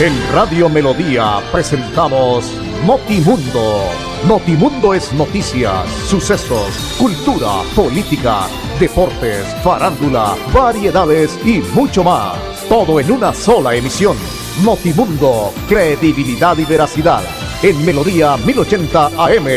En 0.00 0.12
Radio 0.32 0.68
Melodía 0.68 1.40
presentamos 1.50 2.52
Notimundo. 2.86 3.82
Notimundo 4.28 4.94
es 4.94 5.12
noticias, 5.12 5.90
sucesos, 6.06 6.94
cultura, 6.96 7.62
política, 7.74 8.42
deportes, 8.78 9.44
farándula, 9.64 10.36
variedades 10.52 11.36
y 11.44 11.58
mucho 11.74 12.04
más. 12.04 12.38
Todo 12.68 13.00
en 13.00 13.10
una 13.10 13.34
sola 13.34 13.74
emisión. 13.74 14.16
Notimundo, 14.62 15.52
credibilidad 15.68 16.56
y 16.58 16.64
veracidad. 16.64 17.24
En 17.64 17.84
Melodía 17.84 18.36
1080 18.36 19.06
AM. 19.06 19.48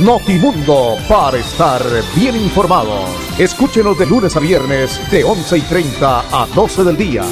Notimundo, 0.00 0.96
para 1.08 1.38
estar 1.38 1.80
bien 2.16 2.34
informados. 2.34 3.08
Escúchenos 3.38 3.96
de 3.96 4.06
lunes 4.06 4.34
a 4.34 4.40
viernes 4.40 5.00
de 5.12 5.22
11 5.22 5.58
y 5.58 5.60
30 5.60 6.42
a 6.42 6.46
12 6.46 6.82
del 6.82 6.96
día. 6.96 7.22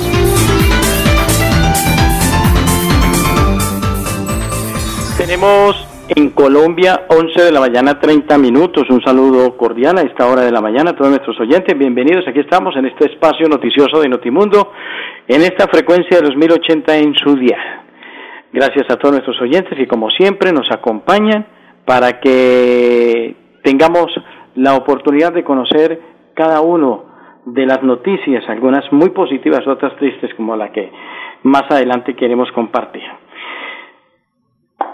Tenemos 5.24 5.74
en 6.14 6.28
Colombia 6.32 7.06
11 7.08 7.44
de 7.44 7.50
la 7.50 7.58
mañana 7.58 7.98
30 7.98 8.36
minutos. 8.36 8.84
Un 8.90 9.02
saludo 9.02 9.56
cordial 9.56 9.96
a 9.96 10.02
esta 10.02 10.26
hora 10.26 10.42
de 10.42 10.52
la 10.52 10.60
mañana 10.60 10.90
a 10.90 10.94
todos 10.94 11.08
nuestros 11.08 11.40
oyentes. 11.40 11.78
Bienvenidos. 11.78 12.28
Aquí 12.28 12.40
estamos 12.40 12.76
en 12.76 12.84
este 12.84 13.10
espacio 13.10 13.48
noticioso 13.48 14.02
de 14.02 14.10
Notimundo 14.10 14.72
en 15.26 15.40
esta 15.40 15.66
frecuencia 15.66 16.18
de 16.18 16.24
los 16.24 16.36
1080 16.36 16.98
en 16.98 17.14
su 17.14 17.36
día. 17.36 17.56
Gracias 18.52 18.84
a 18.90 18.96
todos 18.96 19.12
nuestros 19.12 19.40
oyentes 19.40 19.78
y 19.80 19.86
como 19.86 20.10
siempre 20.10 20.52
nos 20.52 20.70
acompañan 20.70 21.46
para 21.86 22.20
que 22.20 23.34
tengamos 23.62 24.12
la 24.56 24.74
oportunidad 24.74 25.32
de 25.32 25.42
conocer 25.42 26.02
cada 26.34 26.60
uno 26.60 27.06
de 27.46 27.64
las 27.64 27.82
noticias, 27.82 28.46
algunas 28.46 28.84
muy 28.92 29.08
positivas, 29.08 29.66
otras 29.66 29.96
tristes 29.96 30.34
como 30.34 30.54
la 30.54 30.70
que 30.70 30.92
más 31.44 31.64
adelante 31.70 32.14
queremos 32.14 32.52
compartir 32.52 33.04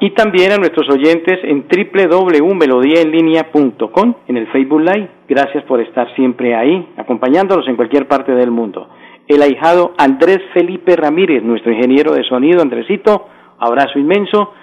y 0.00 0.10
también 0.10 0.52
a 0.52 0.56
nuestros 0.56 0.88
oyentes 0.88 1.38
en 1.44 1.66
www.melodiaenlinea.com 1.68 4.14
en 4.26 4.36
el 4.38 4.46
Facebook 4.48 4.80
Live. 4.80 5.08
Gracias 5.28 5.62
por 5.64 5.80
estar 5.80 6.12
siempre 6.14 6.56
ahí, 6.56 6.88
acompañándonos 6.96 7.68
en 7.68 7.76
cualquier 7.76 8.08
parte 8.08 8.32
del 8.32 8.50
mundo. 8.50 8.88
El 9.28 9.42
ahijado 9.42 9.92
Andrés 9.98 10.40
Felipe 10.54 10.96
Ramírez, 10.96 11.42
nuestro 11.42 11.70
ingeniero 11.70 12.14
de 12.14 12.24
sonido, 12.24 12.62
Andresito, 12.62 13.28
abrazo 13.58 13.98
inmenso. 13.98 14.54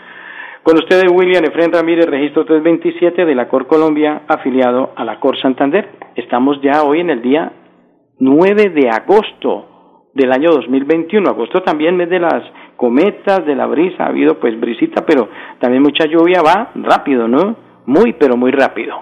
Con 0.64 0.78
ustedes 0.78 1.12
William 1.12 1.46
Efren 1.46 1.72
Ramírez, 1.72 2.08
registro 2.08 2.44
327 2.44 3.24
de 3.24 3.36
la 3.36 3.48
Cor 3.48 3.68
Colombia, 3.68 4.24
afiliado 4.28 4.94
a 4.96 5.06
la 5.06 5.20
Cor 5.20 5.40
Santander. 5.40 5.88
Estamos 6.16 6.60
ya 6.64 6.82
hoy 6.84 7.02
en 7.02 7.12
el 7.12 7.22
día 7.22 7.52
9 8.20 8.72
de 8.72 8.90
agosto 8.90 10.08
del 10.16 10.34
año 10.34 10.50
2021. 10.50 11.30
Agosto 11.30 11.62
también 11.62 11.96
mes 11.96 12.10
de 12.10 12.20
las 12.20 12.44
cometas, 12.78 13.46
de 13.46 13.56
la 13.56 13.66
brisa, 13.66 14.06
ha 14.06 14.08
habido 14.08 14.40
pues 14.40 14.58
brisita, 14.60 15.06
pero 15.06 15.28
también 15.60 15.84
mucha 15.84 16.06
lluvia, 16.06 16.42
va 16.42 16.72
rápido, 16.76 17.28
¿no? 17.28 17.56
Muy, 17.88 18.14
pero 18.14 18.38
muy 18.38 18.52
rápido. 18.52 19.02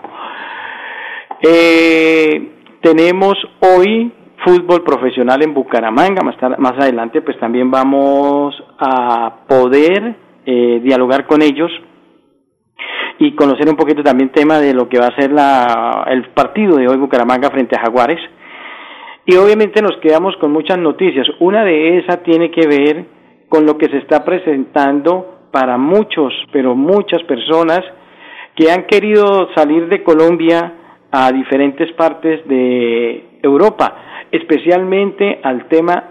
Eh, 1.42 2.52
tenemos 2.82 3.36
hoy 3.60 4.12
fútbol 4.44 4.84
profesional 4.84 5.44
en 5.44 5.54
Bucaramanga, 5.54 6.22
más, 6.24 6.36
más 6.60 6.74
adelante 6.74 7.22
pues 7.22 7.38
también 7.40 7.70
vamos 7.70 8.56
a 8.80 9.46
poder 9.48 10.16
eh, 10.46 10.80
dialogar 10.84 11.26
con 11.26 11.42
ellos 11.42 11.72
y 13.18 13.34
conocer 13.34 13.68
un 13.70 13.76
poquito 13.76 14.04
también 14.04 14.32
tema 14.32 14.60
de 14.60 14.74
lo 14.74 14.88
que 14.88 15.00
va 15.00 15.08
a 15.08 15.16
ser 15.16 15.32
la, 15.32 16.06
el 16.10 16.30
partido 16.30 16.78
de 16.78 16.88
hoy 16.88 16.98
Bucaramanga 16.98 17.50
frente 17.50 17.76
a 17.76 17.82
Jaguares. 17.82 18.20
Y 19.26 19.36
obviamente 19.38 19.82
nos 19.82 19.98
quedamos 19.98 20.36
con 20.38 20.52
muchas 20.52 20.78
noticias. 20.78 21.28
Una 21.40 21.64
de 21.64 21.98
esas 21.98 22.22
tiene 22.24 22.52
que 22.52 22.68
ver 22.68 23.06
con 23.50 23.66
lo 23.66 23.78
que 23.78 23.88
se 23.88 23.98
está 23.98 24.24
presentando 24.24 25.48
para 25.52 25.78
muchos, 25.78 26.34
pero 26.52 26.76
muchas 26.76 27.24
personas 27.24 27.82
que 28.56 28.72
han 28.72 28.86
querido 28.88 29.50
salir 29.56 29.88
de 29.88 30.04
Colombia 30.04 30.74
a 31.12 31.32
diferentes 31.32 31.92
partes 31.94 32.46
de 32.48 33.40
Europa, 33.42 33.96
especialmente 34.32 35.40
al 35.44 35.68
tema 35.68 36.04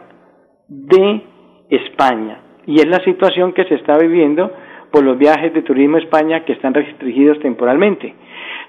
de 0.68 1.22
España. 1.68 2.40
Y 2.66 2.76
es 2.76 2.86
la 2.86 3.04
situación 3.04 3.52
que 3.52 3.64
se 3.64 3.74
está 3.74 3.98
viviendo 3.98 4.50
por 4.90 5.04
los 5.04 5.18
viajes 5.18 5.52
de 5.52 5.62
turismo 5.62 5.96
a 5.96 6.00
España 6.00 6.44
que 6.44 6.52
están 6.52 6.72
restringidos 6.72 7.40
temporalmente. 7.40 8.14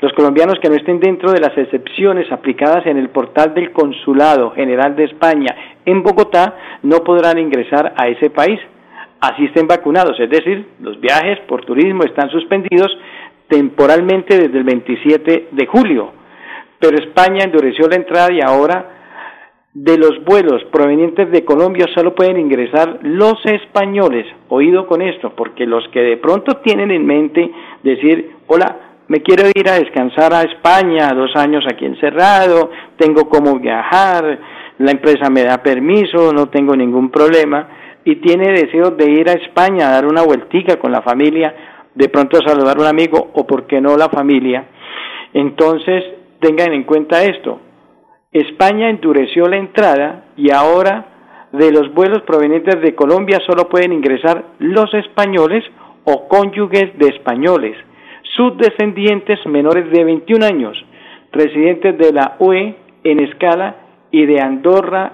Los 0.01 0.11
colombianos 0.13 0.59
que 0.61 0.69
no 0.69 0.75
estén 0.75 0.99
dentro 0.99 1.31
de 1.31 1.39
las 1.39 1.57
excepciones 1.57 2.29
aplicadas 2.31 2.85
en 2.85 2.97
el 2.97 3.09
portal 3.09 3.53
del 3.53 3.71
Consulado 3.71 4.51
General 4.51 4.95
de 4.95 5.05
España 5.05 5.55
en 5.85 6.03
Bogotá 6.03 6.79
no 6.83 7.03
podrán 7.03 7.37
ingresar 7.37 7.93
a 7.97 8.07
ese 8.07 8.29
país. 8.29 8.59
Así 9.19 9.45
estén 9.45 9.67
vacunados, 9.67 10.19
es 10.19 10.29
decir, 10.29 10.67
los 10.81 10.99
viajes 10.99 11.39
por 11.47 11.65
turismo 11.65 12.03
están 12.03 12.29
suspendidos 12.29 12.95
temporalmente 13.47 14.37
desde 14.37 14.57
el 14.57 14.63
27 14.63 15.47
de 15.51 15.65
julio. 15.65 16.11
Pero 16.79 16.97
España 16.97 17.45
endureció 17.45 17.87
la 17.87 17.95
entrada 17.95 18.31
y 18.31 18.41
ahora 18.41 18.95
de 19.73 19.97
los 19.97 20.23
vuelos 20.23 20.63
provenientes 20.71 21.29
de 21.31 21.43
Colombia 21.43 21.85
solo 21.93 22.15
pueden 22.15 22.39
ingresar 22.39 22.99
los 23.03 23.45
españoles. 23.45 24.25
Oído 24.47 24.87
con 24.87 25.01
esto, 25.01 25.33
porque 25.35 25.65
los 25.65 25.85
que 25.89 26.01
de 26.01 26.17
pronto 26.17 26.57
tienen 26.63 26.91
en 26.91 27.05
mente 27.05 27.51
decir, 27.83 28.37
hola, 28.47 28.77
me 29.07 29.21
quiero 29.21 29.47
ir 29.53 29.69
a 29.69 29.79
descansar 29.79 30.33
a 30.33 30.43
España, 30.43 31.09
dos 31.13 31.35
años 31.35 31.65
aquí 31.69 31.85
encerrado, 31.85 32.71
tengo 32.97 33.27
cómo 33.29 33.59
viajar, 33.59 34.39
la 34.77 34.91
empresa 34.91 35.29
me 35.29 35.43
da 35.43 35.63
permiso, 35.63 36.31
no 36.33 36.49
tengo 36.49 36.75
ningún 36.75 37.09
problema, 37.09 37.67
y 38.03 38.17
tiene 38.17 38.51
deseo 38.51 38.91
de 38.91 39.09
ir 39.09 39.29
a 39.29 39.33
España 39.33 39.87
a 39.87 39.91
dar 39.91 40.05
una 40.05 40.21
vueltica 40.21 40.77
con 40.77 40.91
la 40.91 41.01
familia, 41.01 41.55
de 41.93 42.09
pronto 42.09 42.37
a 42.37 42.47
saludar 42.47 42.77
a 42.77 42.81
un 42.81 42.87
amigo 42.87 43.31
o 43.33 43.47
por 43.47 43.67
qué 43.67 43.79
no 43.79 43.95
la 43.97 44.09
familia, 44.09 44.65
entonces 45.33 46.03
tengan 46.39 46.73
en 46.73 46.83
cuenta 46.83 47.23
esto. 47.23 47.59
España 48.31 48.89
endureció 48.89 49.47
la 49.47 49.57
entrada 49.57 50.25
y 50.35 50.51
ahora 50.51 51.05
de 51.53 51.71
los 51.71 51.93
vuelos 51.93 52.21
provenientes 52.23 52.81
de 52.81 52.93
Colombia 52.95 53.39
solo 53.45 53.69
pueden 53.69 53.93
ingresar 53.93 54.43
los 54.59 54.93
españoles 54.93 55.63
o 56.03 56.27
cónyuges 56.27 56.97
de 56.99 57.07
españoles 57.07 57.77
sus 58.35 58.57
descendientes 58.57 59.39
menores 59.45 59.89
de 59.91 60.03
21 60.03 60.45
años, 60.45 60.77
residentes 61.31 61.97
de 61.97 62.11
la 62.11 62.35
UE 62.39 62.75
en 63.03 63.19
escala 63.21 63.75
y 64.15 64.25
de 64.25 64.39
Andorra, 64.39 65.11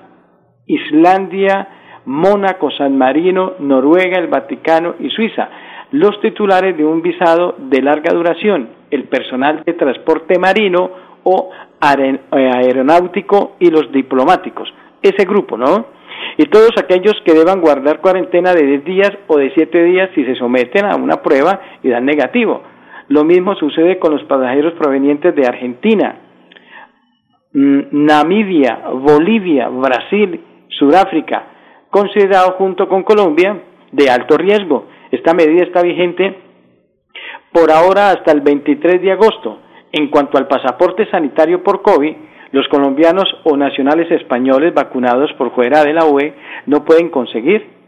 Islandia, 0.67 1.67
Mónaco, 2.05 2.69
San 2.69 2.99
Marino, 2.99 3.53
Noruega, 3.57 4.19
el 4.19 4.27
Vaticano 4.27 4.93
y 4.99 5.09
Suiza, 5.09 5.49
los 5.89 6.21
titulares 6.21 6.77
de 6.77 6.85
un 6.85 7.01
visado 7.01 7.55
de 7.57 7.81
larga 7.81 8.13
duración, 8.13 8.69
el 8.91 9.05
personal 9.05 9.63
de 9.65 9.73
transporte 9.73 10.37
marino 10.37 10.91
o 11.23 11.49
eh, 11.81 12.19
aeronáutico 12.31 13.55
y 13.57 13.71
los 13.71 13.91
diplomáticos. 13.91 14.71
Ese 15.01 15.25
grupo, 15.25 15.57
¿no? 15.57 15.87
Y 16.37 16.45
todos 16.45 16.69
aquellos 16.77 17.15
que 17.25 17.33
deban 17.33 17.59
guardar 17.59 18.01
cuarentena 18.01 18.53
de 18.53 18.67
10 18.67 18.85
días 18.85 19.11
o 19.25 19.37
de 19.37 19.51
7 19.55 19.83
días 19.83 20.11
si 20.13 20.23
se 20.25 20.35
someten 20.35 20.85
a 20.85 20.95
una 20.95 21.23
prueba 21.23 21.59
y 21.81 21.89
dan 21.89 22.05
negativo. 22.05 22.61
Lo 23.07 23.23
mismo 23.23 23.55
sucede 23.55 23.97
con 23.97 24.13
los 24.13 24.23
pasajeros 24.25 24.73
provenientes 24.73 25.35
de 25.35 25.47
Argentina, 25.47 26.19
Namibia, 27.53 28.89
Bolivia, 28.93 29.67
Brasil, 29.69 30.39
Sudáfrica, 30.69 31.43
considerado 31.89 32.53
junto 32.53 32.87
con 32.87 33.03
Colombia 33.03 33.61
de 33.91 34.09
alto 34.09 34.37
riesgo. 34.37 34.87
Esta 35.11 35.33
medida 35.33 35.63
está 35.63 35.81
vigente 35.81 36.35
por 37.51 37.71
ahora 37.71 38.11
hasta 38.11 38.31
el 38.31 38.41
23 38.41 39.01
de 39.01 39.11
agosto. 39.11 39.59
En 39.91 40.07
cuanto 40.09 40.37
al 40.37 40.47
pasaporte 40.47 41.09
sanitario 41.11 41.63
por 41.63 41.81
COVID, 41.81 42.15
los 42.53 42.67
colombianos 42.69 43.25
o 43.43 43.57
nacionales 43.57 44.09
españoles 44.11 44.73
vacunados 44.73 45.31
por 45.33 45.53
fuera 45.53 45.83
de 45.83 45.93
la 45.93 46.05
UE 46.05 46.33
no 46.65 46.85
pueden 46.85 47.09
conseguir 47.09 47.80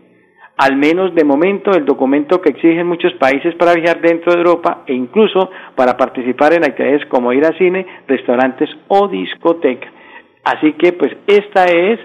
al 0.58 0.78
menos 0.78 1.16
de 1.16 1.24
momento, 1.24 1.72
el 1.72 1.86
documento 1.86 2.40
que 2.40 2.52
exigen 2.52 2.88
muchos 2.88 3.14
países 3.14 3.56
para 3.56 3.74
viajar 3.74 4.02
dentro 4.02 4.32
de 4.34 4.40
Europa 4.40 4.84
e 4.86 4.94
incluso 4.94 5.50
para 5.76 5.98
participar 5.98 6.54
en 6.54 6.64
actividades 6.64 7.06
como 7.08 7.34
ir 7.34 7.44
a 7.46 7.58
cine, 7.58 7.86
restaurantes 8.08 8.70
o 8.88 9.08
discotecas. 9.08 9.92
Así 10.44 10.74
que, 10.74 10.94
pues, 10.94 11.16
esta 11.26 11.66
es 11.66 12.00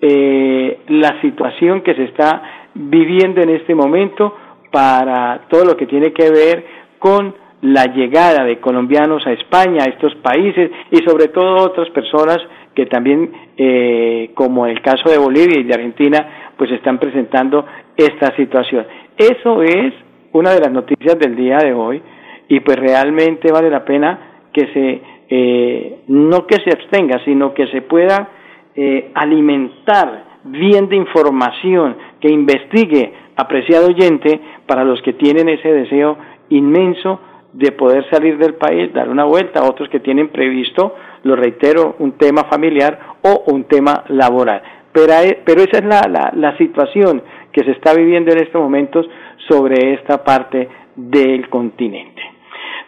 eh, 0.00 0.78
la 0.88 1.20
situación 1.20 1.82
que 1.82 1.94
se 1.94 2.04
está 2.04 2.42
viviendo 2.74 3.40
en 3.40 3.50
este 3.50 3.74
momento 3.74 4.34
para 4.72 5.42
todo 5.48 5.64
lo 5.64 5.76
que 5.76 5.86
tiene 5.86 6.12
que 6.12 6.30
ver 6.30 6.66
con 6.98 7.34
la 7.62 7.86
llegada 7.86 8.44
de 8.44 8.58
colombianos 8.58 9.26
a 9.26 9.32
España, 9.32 9.84
a 9.84 9.88
estos 9.88 10.14
países 10.16 10.70
y 10.90 10.96
sobre 11.04 11.28
todo 11.28 11.64
otras 11.64 11.88
personas 11.90 12.38
que 12.74 12.86
también, 12.86 13.32
eh, 13.56 14.32
como 14.34 14.66
el 14.66 14.82
caso 14.82 15.08
de 15.08 15.16
Bolivia 15.16 15.60
y 15.60 15.62
de 15.62 15.74
Argentina, 15.74 16.52
pues 16.56 16.70
están 16.72 16.98
presentando 16.98 17.64
esta 17.96 18.34
situación. 18.36 18.86
Eso 19.16 19.62
es 19.62 19.94
una 20.32 20.52
de 20.52 20.60
las 20.60 20.72
noticias 20.72 21.18
del 21.18 21.36
día 21.36 21.58
de 21.58 21.72
hoy 21.72 22.02
y 22.48 22.60
pues 22.60 22.76
realmente 22.76 23.52
vale 23.52 23.70
la 23.70 23.84
pena 23.84 24.46
que 24.52 24.66
se, 24.72 25.02
eh, 25.28 25.98
no 26.08 26.46
que 26.46 26.56
se 26.56 26.70
abstenga, 26.70 27.24
sino 27.24 27.54
que 27.54 27.66
se 27.68 27.82
pueda 27.82 28.28
eh, 28.74 29.10
alimentar 29.14 30.24
bien 30.44 30.88
de 30.88 30.96
información, 30.96 31.96
que 32.20 32.28
investigue 32.28 33.12
apreciado 33.36 33.88
oyente, 33.88 34.40
para 34.66 34.84
los 34.84 35.00
que 35.02 35.14
tienen 35.14 35.48
ese 35.48 35.72
deseo 35.72 36.16
inmenso 36.50 37.20
de 37.52 37.72
poder 37.72 38.08
salir 38.10 38.38
del 38.38 38.54
país, 38.54 38.92
dar 38.92 39.08
una 39.08 39.24
vuelta, 39.24 39.64
otros 39.64 39.88
que 39.88 40.00
tienen 40.00 40.28
previsto, 40.28 40.94
lo 41.22 41.36
reitero, 41.36 41.96
un 41.98 42.12
tema 42.12 42.44
familiar 42.44 42.98
o 43.22 43.44
un 43.52 43.64
tema 43.64 44.04
laboral. 44.08 44.62
Pero, 44.92 45.12
pero 45.44 45.62
esa 45.62 45.78
es 45.78 45.84
la, 45.84 46.32
la 46.34 46.56
situación 46.58 47.22
que 47.54 47.64
se 47.64 47.70
está 47.70 47.94
viviendo 47.94 48.32
en 48.32 48.38
estos 48.38 48.60
momentos 48.60 49.08
sobre 49.48 49.94
esta 49.94 50.24
parte 50.24 50.68
del 50.96 51.48
continente. 51.48 52.20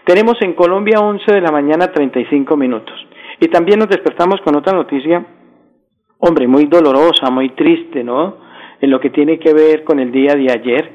Tenemos 0.05 0.37
en 0.43 0.55
Colombia 0.55 0.99
11 1.01 1.33
de 1.33 1.41
la 1.41 1.53
mañana 1.53 1.93
35 1.93 2.57
minutos. 2.57 2.95
Y 3.41 3.47
también 3.47 3.79
nos 3.79 3.89
despertamos 3.89 4.41
con 4.41 4.57
otra 4.57 4.73
noticia, 4.73 5.25
hombre, 6.19 6.49
muy 6.49 6.65
dolorosa, 6.65 7.31
muy 7.31 7.51
triste, 7.51 8.03
¿no? 8.03 8.39
En 8.81 8.91
lo 8.91 8.99
que 8.99 9.11
tiene 9.11 9.39
que 9.39 9.55
ver 9.55 9.85
con 9.85 10.01
el 10.01 10.11
día 10.11 10.35
de 10.35 10.51
ayer, 10.51 10.91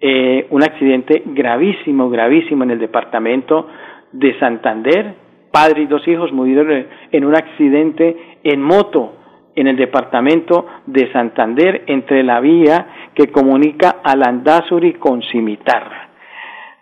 eh, 0.00 0.46
un 0.50 0.64
accidente 0.64 1.22
gravísimo, 1.24 2.10
gravísimo 2.10 2.64
en 2.64 2.72
el 2.72 2.80
departamento 2.80 3.68
de 4.10 4.36
Santander. 4.40 5.14
Padre 5.52 5.82
y 5.82 5.86
dos 5.86 6.06
hijos 6.08 6.32
murieron 6.32 6.86
en 7.12 7.24
un 7.24 7.36
accidente 7.36 8.16
en 8.42 8.62
moto 8.62 9.12
en 9.54 9.66
el 9.66 9.76
departamento 9.76 10.66
de 10.86 11.12
Santander 11.12 11.84
entre 11.86 12.22
la 12.22 12.40
vía 12.40 12.86
que 13.14 13.28
comunica 13.28 14.00
a 14.02 14.16
Landazuri 14.16 14.94
con 14.94 15.22
Cimitarra. 15.22 16.08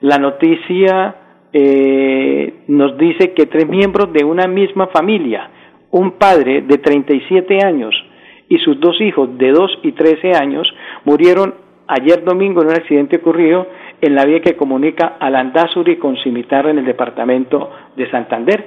La 0.00 0.18
noticia 0.18 1.14
eh, 1.52 2.62
nos 2.68 2.96
dice 2.96 3.32
que 3.32 3.46
tres 3.46 3.68
miembros 3.68 4.12
de 4.12 4.24
una 4.24 4.46
misma 4.46 4.86
familia, 4.88 5.50
un 5.90 6.12
padre 6.12 6.62
de 6.62 6.78
37 6.78 7.64
años 7.64 7.94
y 8.48 8.58
sus 8.58 8.78
dos 8.80 9.00
hijos 9.00 9.36
de 9.36 9.50
2 9.50 9.80
y 9.82 9.92
13 9.92 10.32
años, 10.32 10.72
murieron 11.04 11.54
ayer 11.86 12.24
domingo 12.24 12.62
en 12.62 12.68
un 12.68 12.74
accidente 12.74 13.16
ocurrido 13.16 13.66
en 14.00 14.14
la 14.14 14.24
vía 14.24 14.40
que 14.40 14.56
comunica 14.56 15.16
a 15.18 15.28
Landazuri 15.28 15.96
con 15.96 16.16
Cimitarra 16.18 16.70
en 16.70 16.78
el 16.78 16.84
departamento 16.84 17.70
de 17.96 18.10
Santander. 18.10 18.64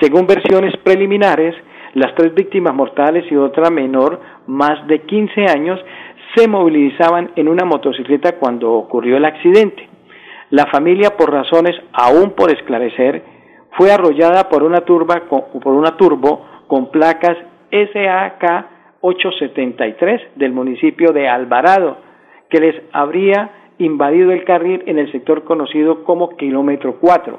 Según 0.00 0.26
versiones 0.26 0.76
preliminares, 0.84 1.54
las 1.94 2.14
tres 2.14 2.34
víctimas 2.34 2.74
mortales 2.74 3.24
y 3.30 3.36
otra 3.36 3.70
menor, 3.70 4.20
más 4.46 4.86
de 4.86 5.00
15 5.00 5.46
años, 5.46 5.80
se 6.34 6.48
movilizaban 6.48 7.32
en 7.36 7.48
una 7.48 7.64
motocicleta 7.64 8.38
cuando 8.38 8.72
ocurrió 8.72 9.16
el 9.16 9.24
accidente. 9.24 9.88
La 10.50 10.66
familia, 10.66 11.16
por 11.16 11.32
razones 11.32 11.76
aún 11.92 12.30
por 12.30 12.50
esclarecer, 12.50 13.22
fue 13.76 13.92
arrollada 13.92 14.48
por 14.48 14.62
una, 14.62 14.80
turba, 14.80 15.22
por 15.28 15.72
una 15.72 15.96
turbo 15.96 16.44
con 16.66 16.90
placas 16.90 17.36
SAK 17.70 18.66
873 19.00 20.22
del 20.36 20.52
municipio 20.52 21.12
de 21.12 21.28
Alvarado, 21.28 21.98
que 22.50 22.60
les 22.60 22.74
habría 22.92 23.50
invadido 23.78 24.32
el 24.32 24.44
carril 24.44 24.82
en 24.86 24.98
el 24.98 25.12
sector 25.12 25.44
conocido 25.44 26.02
como 26.04 26.30
kilómetro 26.36 26.96
4. 27.00 27.38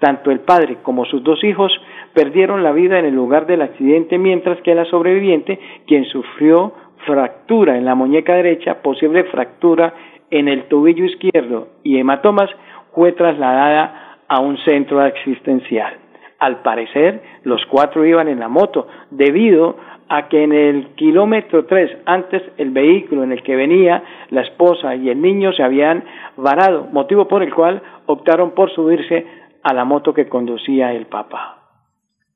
Tanto 0.00 0.30
el 0.30 0.40
padre 0.40 0.78
como 0.82 1.04
sus 1.04 1.22
dos 1.22 1.42
hijos 1.44 1.72
perdieron 2.14 2.62
la 2.62 2.72
vida 2.72 2.98
en 2.98 3.04
el 3.04 3.14
lugar 3.14 3.46
del 3.46 3.62
accidente, 3.62 4.18
mientras 4.18 4.60
que 4.62 4.74
la 4.74 4.84
sobreviviente, 4.86 5.58
quien 5.86 6.04
sufrió 6.06 6.72
fractura 7.06 7.76
en 7.76 7.84
la 7.84 7.94
muñeca 7.94 8.34
derecha, 8.34 8.82
posible 8.82 9.24
fractura 9.24 9.94
en 10.30 10.48
el 10.48 10.64
tobillo 10.64 11.04
izquierdo 11.04 11.68
y 11.82 11.98
hematomas, 11.98 12.50
fue 12.98 13.12
trasladada 13.12 14.18
a 14.26 14.40
un 14.40 14.58
centro 14.58 15.00
asistencial. 15.00 15.94
Al 16.40 16.62
parecer, 16.62 17.22
los 17.44 17.64
cuatro 17.66 18.04
iban 18.04 18.26
en 18.26 18.40
la 18.40 18.48
moto, 18.48 18.88
debido 19.10 19.76
a 20.08 20.28
que 20.28 20.42
en 20.42 20.52
el 20.52 20.94
kilómetro 20.96 21.66
3 21.66 21.98
antes 22.06 22.42
el 22.56 22.70
vehículo 22.70 23.22
en 23.22 23.32
el 23.32 23.42
que 23.42 23.54
venía 23.54 24.02
la 24.30 24.40
esposa 24.40 24.96
y 24.96 25.10
el 25.10 25.20
niño 25.20 25.52
se 25.52 25.62
habían 25.62 26.02
varado, 26.36 26.88
motivo 26.90 27.28
por 27.28 27.42
el 27.42 27.54
cual 27.54 27.82
optaron 28.06 28.52
por 28.52 28.70
subirse 28.70 29.26
a 29.62 29.74
la 29.74 29.84
moto 29.84 30.14
que 30.14 30.28
conducía 30.28 30.92
el 30.92 31.06
papá. 31.06 31.58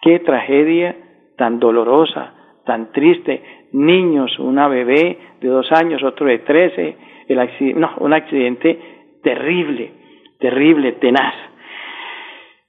Qué 0.00 0.20
tragedia 0.20 0.96
tan 1.36 1.58
dolorosa, 1.58 2.34
tan 2.64 2.92
triste. 2.92 3.42
Niños, 3.72 4.38
una 4.38 4.68
bebé 4.68 5.18
de 5.40 5.48
dos 5.48 5.70
años, 5.72 6.02
otro 6.02 6.26
de 6.26 6.38
trece, 6.40 6.96
el 7.28 7.76
no, 7.76 7.92
un 7.98 8.12
accidente 8.12 8.78
terrible, 9.22 9.92
terrible, 10.38 10.92
tenaz. 10.92 11.34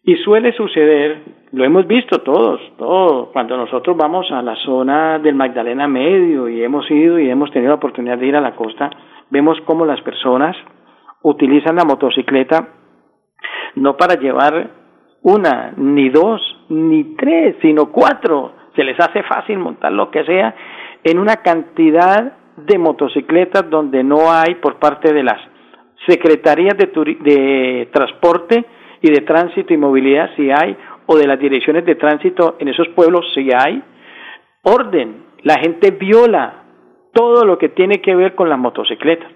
Y 0.05 0.15
suele 0.17 0.51
suceder, 0.53 1.21
lo 1.51 1.63
hemos 1.63 1.87
visto 1.87 2.19
todos, 2.19 2.59
todos, 2.77 3.29
cuando 3.29 3.55
nosotros 3.55 3.95
vamos 3.95 4.29
a 4.31 4.41
la 4.41 4.55
zona 4.57 5.19
del 5.19 5.35
Magdalena 5.35 5.87
Medio 5.87 6.49
y 6.49 6.61
hemos 6.61 6.89
ido 6.91 7.19
y 7.19 7.29
hemos 7.29 7.51
tenido 7.51 7.69
la 7.69 7.77
oportunidad 7.77 8.17
de 8.17 8.27
ir 8.27 8.35
a 8.35 8.41
la 8.41 8.55
costa, 8.55 8.89
vemos 9.29 9.57
cómo 9.65 9.85
las 9.85 10.01
personas 10.01 10.57
utilizan 11.21 11.77
la 11.77 11.85
motocicleta 11.85 12.67
no 13.75 13.97
para 13.97 14.15
llevar 14.15 14.71
una, 15.21 15.73
ni 15.77 16.09
dos, 16.09 16.41
ni 16.69 17.15
tres, 17.15 17.55
sino 17.61 17.91
cuatro. 17.91 18.51
Se 18.75 18.83
les 18.83 18.99
hace 18.99 19.23
fácil 19.23 19.59
montar 19.59 19.91
lo 19.91 20.09
que 20.09 20.23
sea 20.23 20.55
en 21.03 21.19
una 21.19 21.37
cantidad 21.37 22.33
de 22.57 22.77
motocicletas 22.77 23.69
donde 23.69 24.03
no 24.03 24.31
hay 24.31 24.55
por 24.55 24.79
parte 24.79 25.13
de 25.13 25.23
las 25.23 25.39
secretarías 26.07 26.77
de, 26.77 26.87
de 27.21 27.89
transporte 27.91 28.65
y 29.01 29.11
de 29.11 29.21
tránsito 29.21 29.73
y 29.73 29.77
movilidad 29.77 30.29
si 30.35 30.49
hay, 30.49 30.77
o 31.05 31.17
de 31.17 31.27
las 31.27 31.39
direcciones 31.39 31.85
de 31.85 31.95
tránsito 31.95 32.55
en 32.59 32.69
esos 32.69 32.87
pueblos 32.89 33.25
si 33.33 33.49
hay, 33.53 33.83
orden. 34.63 35.25
La 35.43 35.59
gente 35.59 35.91
viola 35.91 36.63
todo 37.13 37.45
lo 37.45 37.57
que 37.57 37.69
tiene 37.69 38.01
que 38.01 38.15
ver 38.15 38.35
con 38.35 38.49
las 38.49 38.57
motocicletas. 38.57 39.29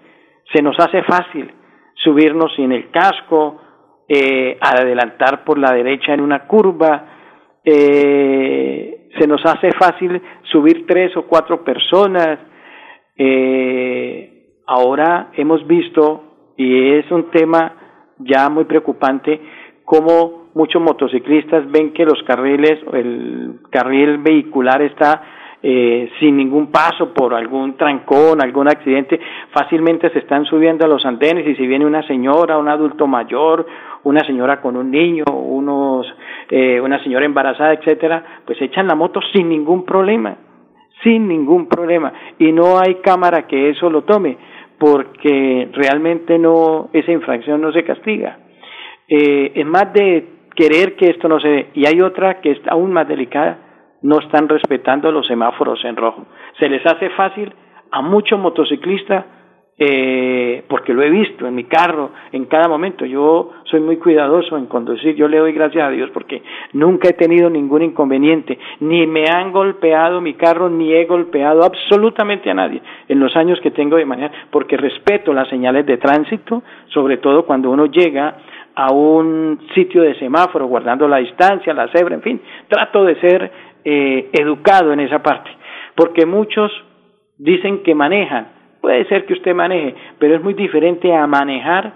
Se 0.54 0.62
nos 0.62 0.80
hace 0.80 1.04
fácil 1.04 1.52
subirnos 1.96 2.56
sin 2.56 2.72
el 2.72 2.90
casco, 2.90 3.62
eh, 4.08 4.58
adelantar 4.62 5.44
por 5.44 5.58
la 5.58 5.74
derecha 5.74 6.14
en 6.14 6.22
una 6.22 6.48
curva, 6.48 7.06
eh, 7.64 8.97
se 9.20 9.28
nos 9.28 9.46
hace 9.46 9.72
fácil 9.74 10.22
subir 10.44 10.86
tres 10.88 11.16
o 11.18 11.24
cuatro 11.24 11.64
personas, 11.64 12.40
eh, 13.16 14.38
ahora 14.66 15.30
hemos 15.34 15.66
visto, 15.66 16.54
y 16.58 16.94
es 16.94 17.10
un 17.12 17.30
tema 17.32 17.74
ya 18.20 18.50
muy 18.50 18.66
preocupante, 18.66 19.40
cómo 19.86 20.48
muchos 20.54 20.82
motociclistas 20.82 21.70
ven 21.72 21.94
que 21.94 22.04
los 22.04 22.22
carriles, 22.24 22.80
el 22.94 23.60
carril 23.70 24.18
vehicular 24.18 24.82
está 24.82 25.22
eh, 25.64 26.10
sin 26.20 26.38
ningún 26.38 26.72
paso 26.72 27.14
por 27.14 27.34
algún 27.34 27.78
trancón, 27.78 28.42
algún 28.44 28.68
accidente, 28.68 29.20
fácilmente 29.52 30.10
se 30.12 30.20
están 30.20 30.46
subiendo 30.46 30.86
a 30.86 30.88
los 30.88 31.04
andenes 31.06 31.48
y 31.48 31.56
si 31.56 31.66
viene 31.66 31.86
una 31.86 32.06
señora, 32.06 32.58
un 32.58 32.68
adulto 32.68 33.08
mayor, 33.08 33.66
una 34.04 34.24
señora 34.26 34.62
con 34.62 34.78
un 34.78 34.92
niño, 34.92 35.24
unos, 35.26 35.87
eh, 36.50 36.80
una 36.82 37.02
señora 37.04 37.26
embarazada, 37.26 37.74
etcétera, 37.74 38.42
pues 38.46 38.62
echan 38.62 38.88
la 38.88 38.96
moto 38.96 39.20
sin 39.34 39.50
ningún 39.50 39.86
problema 39.86 40.38
sin 41.04 41.28
ningún 41.28 41.68
problema. 41.68 42.14
Y 42.40 42.52
no 42.52 42.80
hay 42.80 42.96
cámara 42.96 43.48
que 43.48 43.70
eso 43.70 43.90
lo 43.90 44.04
tome 44.04 44.38
porque 44.78 45.70
realmente 45.74 46.38
no 46.38 46.90
esa 46.94 47.12
infracción 47.12 47.62
no 47.62 47.72
se 47.72 47.84
castiga. 47.84 48.40
Eh, 49.08 49.52
es 49.56 49.66
más 49.66 49.92
de 49.94 50.28
querer 50.56 50.96
que 50.96 51.10
esto 51.10 51.28
no 51.28 51.40
se 51.40 51.48
dé. 51.48 51.70
Y 51.74 51.86
hay 51.88 52.02
otra 52.02 52.42
que 52.42 52.52
es 52.52 52.60
aún 52.70 52.92
más 52.92 53.08
delicada 53.08 53.60
no 54.02 54.20
están 54.20 54.48
respetando 54.48 55.12
los 55.12 55.26
semáforos 55.26 55.84
en 55.84 55.96
rojo. 55.96 56.26
Se 56.60 56.70
les 56.70 56.86
hace 56.86 57.10
fácil 57.12 57.52
a 57.92 58.02
muchos 58.02 58.40
motociclistas 58.40 59.26
eh, 59.80 60.64
porque 60.68 60.92
lo 60.94 61.04
he 61.04 61.10
visto 61.10 61.46
en 61.46 61.54
mi 61.54 61.66
carro, 61.66 62.10
en 62.32 62.46
cada 62.46 62.68
momento. 62.68 63.06
Yo 63.06 63.52
soy 63.66 63.80
muy 63.80 63.98
cuidadoso 63.98 64.58
en 64.58 64.66
conducir, 64.66 65.16
yo 65.16 65.28
le 65.28 65.38
doy 65.38 65.54
gracias 65.54 65.84
a 65.84 65.92
Dios 65.92 66.10
porque 66.14 66.42
nunca 66.74 67.10
he 67.10 67.14
tenido 67.14 67.50
ningún 67.50 67.84
inconveniente, 67.84 68.58
ni 68.80 69.06
me 69.06 69.26
han 69.30 69.52
golpeado 69.52 70.20
mi 70.20 70.34
carro, 70.34 70.70
ni 70.70 70.94
he 70.94 71.06
golpeado 71.06 71.64
absolutamente 71.64 72.50
a 72.50 72.56
nadie 72.56 72.82
en 73.08 73.20
los 73.20 73.36
años 73.36 73.60
que 73.62 73.72
tengo 73.72 73.98
de 73.98 74.06
manejar, 74.06 74.32
porque 74.50 74.78
respeto 74.78 75.32
las 75.32 75.48
señales 75.50 75.86
de 75.86 75.98
tránsito, 75.98 76.64
sobre 76.88 77.18
todo 77.18 77.46
cuando 77.46 77.70
uno 77.70 77.86
llega 77.86 78.38
a 78.74 78.92
un 78.92 79.60
sitio 79.76 80.02
de 80.02 80.16
semáforo, 80.16 80.68
guardando 80.68 81.08
la 81.08 81.18
distancia, 81.18 81.74
la 81.74 81.88
cebra, 81.90 82.16
en 82.16 82.22
fin, 82.22 82.42
trato 82.68 83.06
de 83.06 83.20
ser 83.20 83.52
eh, 83.84 84.30
educado 84.34 84.92
en 84.92 85.02
esa 85.02 85.22
parte, 85.22 85.52
porque 85.96 86.26
muchos 86.26 86.72
dicen 87.38 87.84
que 87.84 87.94
manejan, 87.94 88.57
Puede 88.88 89.04
ser 89.10 89.26
que 89.26 89.34
usted 89.34 89.54
maneje, 89.54 89.96
pero 90.18 90.36
es 90.36 90.42
muy 90.42 90.54
diferente 90.54 91.14
a 91.14 91.28
manejar 91.28 91.94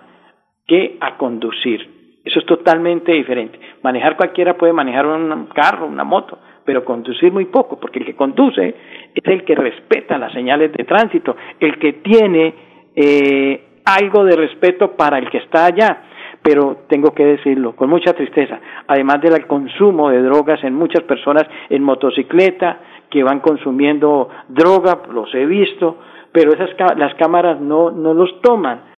que 0.68 0.98
a 1.00 1.16
conducir. 1.16 2.20
Eso 2.22 2.40
es 2.40 2.46
totalmente 2.46 3.14
diferente. 3.14 3.58
Manejar 3.82 4.18
cualquiera 4.18 4.58
puede 4.58 4.74
manejar 4.74 5.06
un 5.06 5.46
carro, 5.56 5.86
una 5.86 6.04
moto, 6.04 6.38
pero 6.66 6.84
conducir 6.84 7.32
muy 7.32 7.46
poco, 7.46 7.80
porque 7.80 8.00
el 8.00 8.06
que 8.06 8.18
conduce 8.18 8.76
es 9.16 9.24
el 9.24 9.46
que 9.46 9.56
respeta 9.56 10.18
las 10.18 10.34
señales 10.34 10.74
de 10.74 10.84
tránsito, 10.84 11.34
el 11.62 11.80
que 11.80 11.94
tiene 11.94 12.56
eh, 12.94 13.80
algo 13.86 14.26
de 14.26 14.36
respeto 14.36 14.92
para 14.98 15.18
el 15.18 15.30
que 15.30 15.38
está 15.38 15.68
allá. 15.68 16.02
Pero 16.44 16.78
tengo 16.88 17.14
que 17.14 17.26
decirlo 17.26 17.76
con 17.76 17.90
mucha 17.90 18.14
tristeza, 18.14 18.60
además 18.88 19.22
del 19.22 19.46
consumo 19.46 20.10
de 20.10 20.24
drogas 20.24 20.64
en 20.64 20.74
muchas 20.74 21.04
personas 21.04 21.44
en 21.70 21.84
motocicleta, 21.84 22.80
que 23.10 23.24
van 23.24 23.42
consumiendo 23.42 24.30
droga, 24.48 25.02
los 25.12 25.34
he 25.36 25.46
visto, 25.46 25.98
pero 26.32 26.54
esas 26.54 26.70
las 26.98 27.14
cámaras 27.16 27.60
no, 27.60 27.92
no 27.92 28.14
los 28.14 28.42
toman. 28.42 28.92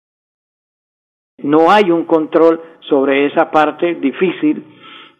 No 1.38 1.70
hay 1.70 1.90
un 1.90 2.04
control 2.04 2.60
sobre 2.80 3.26
esa 3.26 3.50
parte 3.50 3.94
difícil, 3.94 4.64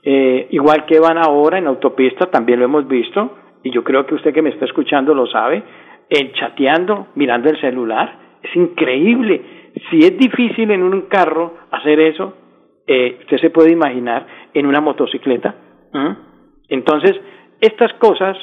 eh, 0.04 0.46
igual 0.50 0.84
que 0.86 1.00
van 1.00 1.18
ahora 1.18 1.58
en 1.58 1.66
autopista, 1.66 2.26
también 2.26 2.58
lo 2.58 2.66
hemos 2.66 2.86
visto, 2.86 3.38
y 3.62 3.70
yo 3.70 3.82
creo 3.82 4.06
que 4.06 4.14
usted 4.14 4.34
que 4.34 4.42
me 4.42 4.50
está 4.50 4.66
escuchando 4.66 5.14
lo 5.14 5.26
sabe, 5.26 5.62
en 6.10 6.32
chateando, 6.32 7.08
mirando 7.14 7.48
el 7.48 7.60
celular, 7.60 8.18
es 8.42 8.56
increíble. 8.56 9.70
Si 9.90 9.98
es 9.98 10.16
difícil 10.18 10.70
en 10.70 10.82
un 10.82 11.02
carro 11.02 11.54
hacer 11.70 12.00
eso, 12.00 12.34
eh, 12.86 13.18
usted 13.20 13.38
se 13.38 13.50
puede 13.50 13.70
imaginar 13.70 14.26
en 14.52 14.66
una 14.66 14.80
motocicleta. 14.80 15.54
Entonces, 16.68 17.20
estas 17.60 17.92
cosas 17.94 18.36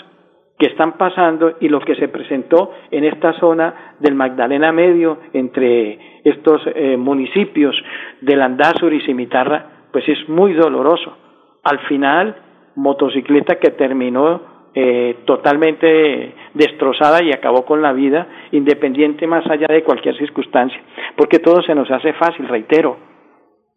que 0.57 0.67
están 0.67 0.97
pasando 0.97 1.55
y 1.61 1.69
lo 1.69 1.79
que 1.79 1.95
se 1.95 2.09
presentó 2.09 2.71
en 2.91 3.05
esta 3.05 3.33
zona 3.39 3.95
del 3.99 4.13
Magdalena 4.13 4.71
Medio 4.71 5.19
entre 5.33 6.21
estos 6.25 6.61
eh, 6.75 6.97
municipios 6.97 7.75
de 8.21 8.35
Landazur 8.35 8.93
y 8.93 9.01
Cimitarra, 9.01 9.87
pues 9.91 10.07
es 10.09 10.27
muy 10.27 10.53
doloroso. 10.53 11.17
Al 11.63 11.79
final, 11.87 12.35
motocicleta 12.75 13.55
que 13.55 13.71
terminó 13.71 14.69
eh, 14.73 15.19
totalmente 15.25 16.35
destrozada 16.53 17.23
y 17.23 17.31
acabó 17.31 17.65
con 17.65 17.81
la 17.81 17.93
vida, 17.93 18.27
independiente 18.51 19.27
más 19.27 19.45
allá 19.49 19.67
de 19.69 19.83
cualquier 19.83 20.17
circunstancia, 20.17 20.81
porque 21.15 21.39
todo 21.39 21.61
se 21.61 21.75
nos 21.75 21.89
hace 21.91 22.13
fácil, 22.13 22.47
reitero, 22.47 22.97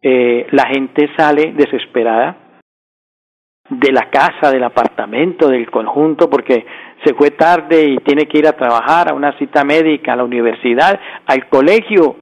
eh, 0.01 0.47
la 0.51 0.65
gente 0.67 1.09
sale 1.15 1.53
desesperada 1.53 2.37
de 3.69 3.91
la 3.91 4.09
casa, 4.09 4.51
del 4.51 4.63
apartamento, 4.63 5.47
del 5.47 5.71
conjunto, 5.71 6.29
porque 6.29 6.65
se 7.03 7.13
fue 7.13 7.31
tarde 7.31 7.83
y 7.83 7.97
tiene 7.97 8.25
que 8.25 8.39
ir 8.39 8.47
a 8.47 8.57
trabajar 8.57 9.09
a 9.09 9.13
una 9.13 9.37
cita 9.37 9.63
médica, 9.63 10.13
a 10.13 10.17
la 10.17 10.23
universidad, 10.23 10.99
al 11.25 11.47
colegio, 11.47 12.17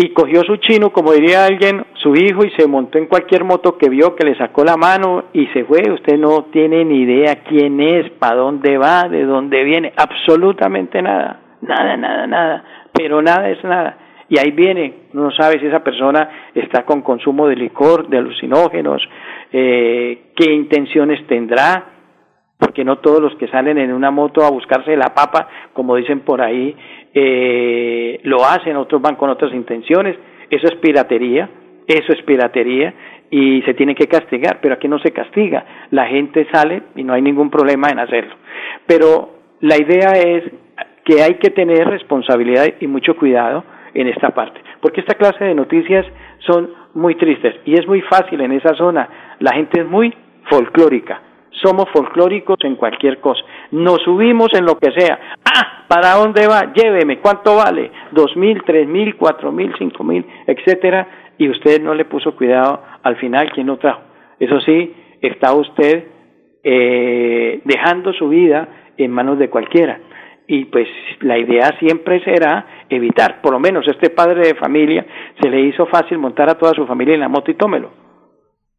y 0.00 0.10
cogió 0.10 0.44
su 0.44 0.58
chino, 0.58 0.90
como 0.90 1.10
diría 1.10 1.44
alguien, 1.44 1.84
su 1.94 2.14
hijo, 2.14 2.44
y 2.44 2.50
se 2.52 2.68
montó 2.68 2.98
en 2.98 3.06
cualquier 3.06 3.42
moto 3.42 3.76
que 3.76 3.88
vio, 3.88 4.14
que 4.14 4.24
le 4.24 4.36
sacó 4.36 4.62
la 4.62 4.76
mano 4.76 5.24
y 5.32 5.48
se 5.48 5.64
fue. 5.64 5.90
Usted 5.90 6.16
no 6.16 6.44
tiene 6.52 6.84
ni 6.84 7.00
idea 7.00 7.42
quién 7.42 7.80
es, 7.80 8.08
para 8.10 8.36
dónde 8.36 8.78
va, 8.78 9.08
de 9.08 9.24
dónde 9.24 9.64
viene, 9.64 9.92
absolutamente 9.96 11.02
nada, 11.02 11.40
nada, 11.62 11.96
nada, 11.96 12.26
nada, 12.28 12.64
pero 12.92 13.20
nada 13.20 13.50
es 13.50 13.64
nada. 13.64 13.98
Y 14.28 14.38
ahí 14.38 14.52
viene, 14.52 15.08
no 15.14 15.32
sabe 15.32 15.58
si 15.58 15.66
esa 15.66 15.82
persona 15.82 16.30
está 16.54 16.84
con 16.84 17.02
consumo 17.02 17.48
de 17.48 17.56
licor, 17.56 18.06
de 18.08 18.18
alucinógenos, 18.18 19.02
eh, 19.52 20.30
qué 20.36 20.52
intenciones 20.52 21.26
tendrá, 21.26 21.86
porque 22.56 22.84
no 22.84 22.98
todos 22.98 23.20
los 23.20 23.34
que 23.36 23.48
salen 23.48 23.78
en 23.78 23.92
una 23.92 24.12
moto 24.12 24.44
a 24.44 24.50
buscarse 24.50 24.96
la 24.96 25.12
papa, 25.14 25.48
como 25.72 25.96
dicen 25.96 26.20
por 26.20 26.40
ahí, 26.40 26.76
eh, 27.14 28.20
lo 28.24 28.44
hacen, 28.44 28.76
otros 28.76 29.00
van 29.00 29.16
con 29.16 29.30
otras 29.30 29.52
intenciones, 29.52 30.16
eso 30.50 30.66
es 30.66 30.74
piratería, 30.76 31.48
eso 31.86 32.12
es 32.12 32.22
piratería 32.22 32.94
y 33.30 33.62
se 33.62 33.74
tiene 33.74 33.94
que 33.94 34.06
castigar, 34.06 34.60
pero 34.60 34.74
aquí 34.74 34.88
no 34.88 34.98
se 34.98 35.12
castiga, 35.12 35.64
la 35.90 36.06
gente 36.06 36.46
sale 36.52 36.82
y 36.96 37.04
no 37.04 37.12
hay 37.12 37.22
ningún 37.22 37.50
problema 37.50 37.88
en 37.90 37.98
hacerlo. 37.98 38.34
Pero 38.86 39.30
la 39.60 39.76
idea 39.76 40.12
es 40.12 40.44
que 41.04 41.22
hay 41.22 41.34
que 41.34 41.50
tener 41.50 41.88
responsabilidad 41.88 42.66
y 42.80 42.86
mucho 42.86 43.16
cuidado 43.16 43.64
en 43.94 44.06
esta 44.06 44.30
parte, 44.30 44.60
porque 44.80 45.00
esta 45.00 45.14
clase 45.14 45.44
de 45.44 45.54
noticias 45.54 46.06
son 46.40 46.70
muy 46.94 47.14
tristes 47.16 47.56
y 47.64 47.74
es 47.74 47.86
muy 47.86 48.00
fácil 48.02 48.40
en 48.40 48.52
esa 48.52 48.74
zona, 48.74 49.08
la 49.40 49.52
gente 49.52 49.80
es 49.80 49.86
muy 49.86 50.14
folclórica, 50.50 51.20
somos 51.62 51.88
folclóricos 51.92 52.58
en 52.62 52.76
cualquier 52.76 53.20
cosa. 53.20 53.42
Nos 53.70 54.02
subimos 54.02 54.48
en 54.54 54.64
lo 54.64 54.78
que 54.78 54.92
sea. 54.92 55.18
Ah, 55.44 55.84
¿para 55.88 56.14
dónde 56.14 56.46
va? 56.46 56.72
Lléveme. 56.72 57.18
¿Cuánto 57.18 57.56
vale? 57.56 57.90
Dos 58.12 58.36
mil, 58.36 58.62
tres 58.64 58.86
mil, 58.86 59.16
cuatro 59.16 59.52
mil, 59.52 59.72
cinco 59.78 60.04
mil, 60.04 60.24
etcétera. 60.46 61.08
Y 61.38 61.48
usted 61.48 61.80
no 61.82 61.94
le 61.94 62.04
puso 62.04 62.34
cuidado 62.36 62.82
al 63.02 63.16
final 63.16 63.50
quién 63.52 63.66
lo 63.68 63.76
trajo. 63.76 64.00
Eso 64.38 64.60
sí, 64.60 64.94
está 65.20 65.52
usted 65.54 66.04
eh, 66.62 67.60
dejando 67.64 68.12
su 68.12 68.28
vida 68.28 68.68
en 68.96 69.10
manos 69.10 69.38
de 69.38 69.48
cualquiera. 69.48 70.00
Y 70.46 70.64
pues 70.66 70.88
la 71.20 71.38
idea 71.38 71.76
siempre 71.78 72.22
será 72.24 72.84
evitar, 72.88 73.42
por 73.42 73.52
lo 73.52 73.60
menos 73.60 73.86
este 73.86 74.10
padre 74.10 74.48
de 74.48 74.54
familia 74.54 75.04
se 75.40 75.50
le 75.50 75.60
hizo 75.60 75.84
fácil 75.86 76.16
montar 76.16 76.48
a 76.48 76.54
toda 76.54 76.72
su 76.72 76.86
familia 76.86 77.14
en 77.14 77.20
la 77.20 77.28
moto 77.28 77.50
y 77.50 77.54
tómelo 77.54 78.07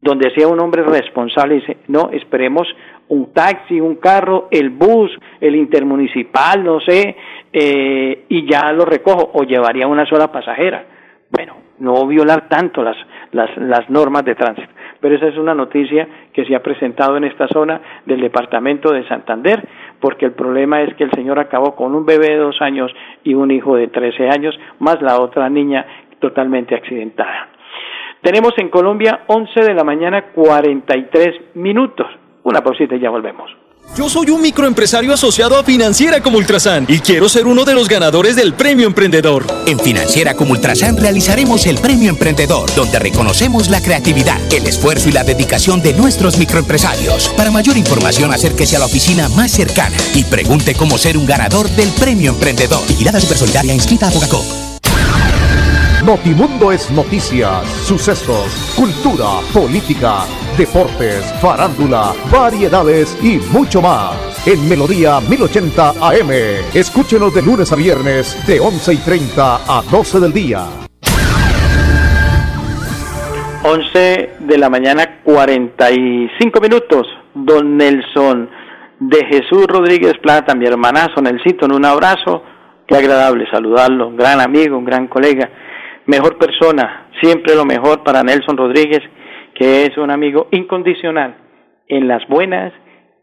donde 0.01 0.31
sea 0.31 0.47
un 0.47 0.59
hombre 0.59 0.83
responsable 0.83 1.55
y 1.55 1.59
dice, 1.59 1.77
no, 1.87 2.09
esperemos 2.11 2.67
un 3.09 3.33
taxi, 3.33 3.81
un 3.81 3.95
carro, 3.95 4.47
el 4.51 4.69
bus, 4.69 5.11
el 5.41 5.55
intermunicipal, 5.55 6.63
no 6.63 6.79
sé, 6.79 7.15
eh, 7.51 8.25
y 8.29 8.49
ya 8.49 8.71
lo 8.71 8.85
recojo, 8.85 9.31
o 9.33 9.43
llevaría 9.43 9.87
una 9.87 10.05
sola 10.05 10.31
pasajera. 10.31 10.85
Bueno, 11.31 11.57
no 11.79 12.07
violar 12.07 12.47
tanto 12.47 12.83
las, 12.83 12.97
las, 13.31 13.55
las 13.57 13.89
normas 13.89 14.23
de 14.23 14.35
tránsito. 14.35 14.69
Pero 15.01 15.15
esa 15.15 15.27
es 15.27 15.37
una 15.37 15.53
noticia 15.53 16.07
que 16.33 16.45
se 16.45 16.55
ha 16.55 16.63
presentado 16.63 17.17
en 17.17 17.23
esta 17.23 17.47
zona 17.47 17.81
del 18.05 18.21
departamento 18.21 18.91
de 18.91 19.07
Santander, 19.07 19.67
porque 19.99 20.25
el 20.25 20.33
problema 20.33 20.81
es 20.81 20.93
que 20.95 21.05
el 21.05 21.11
señor 21.11 21.39
acabó 21.39 21.75
con 21.75 21.95
un 21.95 22.05
bebé 22.05 22.29
de 22.29 22.37
dos 22.37 22.61
años 22.61 22.91
y 23.23 23.33
un 23.33 23.51
hijo 23.51 23.75
de 23.75 23.87
trece 23.87 24.29
años, 24.29 24.57
más 24.79 25.01
la 25.01 25.19
otra 25.19 25.49
niña 25.49 25.85
totalmente 26.19 26.75
accidentada. 26.75 27.48
Tenemos 28.21 28.53
en 28.57 28.69
Colombia 28.69 29.23
11 29.27 29.61
de 29.61 29.73
la 29.73 29.83
mañana 29.83 30.31
43 30.33 31.55
minutos. 31.55 32.07
Una 32.43 32.61
pausita 32.61 32.95
y 32.95 32.99
ya 32.99 33.09
volvemos. 33.09 33.49
Yo 33.97 34.07
soy 34.07 34.29
un 34.29 34.41
microempresario 34.41 35.13
asociado 35.13 35.57
a 35.57 35.63
Financiera 35.63 36.21
como 36.21 36.37
Ultrasan 36.37 36.85
y 36.87 36.99
quiero 36.99 37.27
ser 37.27 37.47
uno 37.47 37.65
de 37.65 37.73
los 37.73 37.89
ganadores 37.89 38.35
del 38.35 38.53
Premio 38.53 38.85
Emprendedor. 38.85 39.45
En 39.65 39.79
Financiera 39.79 40.35
como 40.35 40.51
Ultrasan 40.51 40.95
realizaremos 40.97 41.65
el 41.65 41.79
Premio 41.79 42.09
Emprendedor, 42.09 42.69
donde 42.75 42.99
reconocemos 42.99 43.69
la 43.69 43.81
creatividad, 43.81 44.37
el 44.53 44.67
esfuerzo 44.67 45.09
y 45.09 45.13
la 45.13 45.23
dedicación 45.23 45.81
de 45.81 45.93
nuestros 45.93 46.37
microempresarios. 46.37 47.29
Para 47.35 47.51
mayor 47.51 47.77
información, 47.77 48.31
acérquese 48.31 48.75
a 48.75 48.79
la 48.79 48.85
oficina 48.85 49.27
más 49.29 49.51
cercana 49.51 49.97
y 50.13 50.23
pregunte 50.23 50.75
cómo 50.75 50.97
ser 50.97 51.17
un 51.17 51.25
ganador 51.25 51.67
del 51.69 51.89
Premio 51.99 52.31
Emprendedor. 52.31 52.85
Vigilada 52.87 53.19
Supersolidaria 53.19 53.73
inscrita 53.73 54.07
a 54.07 54.11
Bogacop. 54.11 54.68
Notimundo 56.09 56.71
es 56.71 56.89
noticias, 56.89 57.63
sucesos, 57.85 58.73
cultura, 58.75 59.45
política, 59.53 60.25
deportes, 60.57 61.23
farándula, 61.39 62.13
variedades 62.31 63.15
y 63.23 63.37
mucho 63.53 63.79
más. 63.79 64.17
En 64.47 64.67
Melodía 64.67 65.19
1080 65.19 65.89
AM. 66.01 66.31
Escúchenos 66.73 67.35
de 67.35 67.43
lunes 67.43 67.71
a 67.71 67.75
viernes 67.75 68.35
de 68.47 68.59
11 68.59 68.93
y 68.95 68.97
30 68.97 69.55
a 69.67 69.83
12 69.83 70.19
del 70.19 70.33
día. 70.33 70.65
11 73.63 74.31
de 74.39 74.57
la 74.57 74.67
mañana 74.67 75.19
45 75.23 76.59
minutos. 76.59 77.05
Don 77.35 77.77
Nelson 77.77 78.49
de 78.99 79.25
Jesús 79.27 79.67
Rodríguez 79.67 80.15
Plata, 80.23 80.55
mi 80.55 80.65
hermanazo 80.65 81.21
Nelsito, 81.21 81.67
en 81.67 81.73
un 81.73 81.85
abrazo. 81.85 82.43
Qué 82.87 82.97
agradable 82.97 83.45
saludarlo, 83.51 84.07
un 84.07 84.17
gran 84.17 84.41
amigo, 84.41 84.75
un 84.75 84.85
gran 84.85 85.07
colega 85.07 85.47
mejor 86.09 86.39
persona, 86.39 87.07
siempre 87.21 87.55
lo 87.55 87.65
mejor 87.65 88.03
para 88.03 88.23
Nelson 88.23 88.57
Rodríguez, 88.57 89.01
que 89.53 89.83
es 89.83 89.95
un 89.97 90.09
amigo 90.09 90.47
incondicional 90.51 91.35
en 91.87 92.07
las 92.07 92.27
buenas 92.27 92.73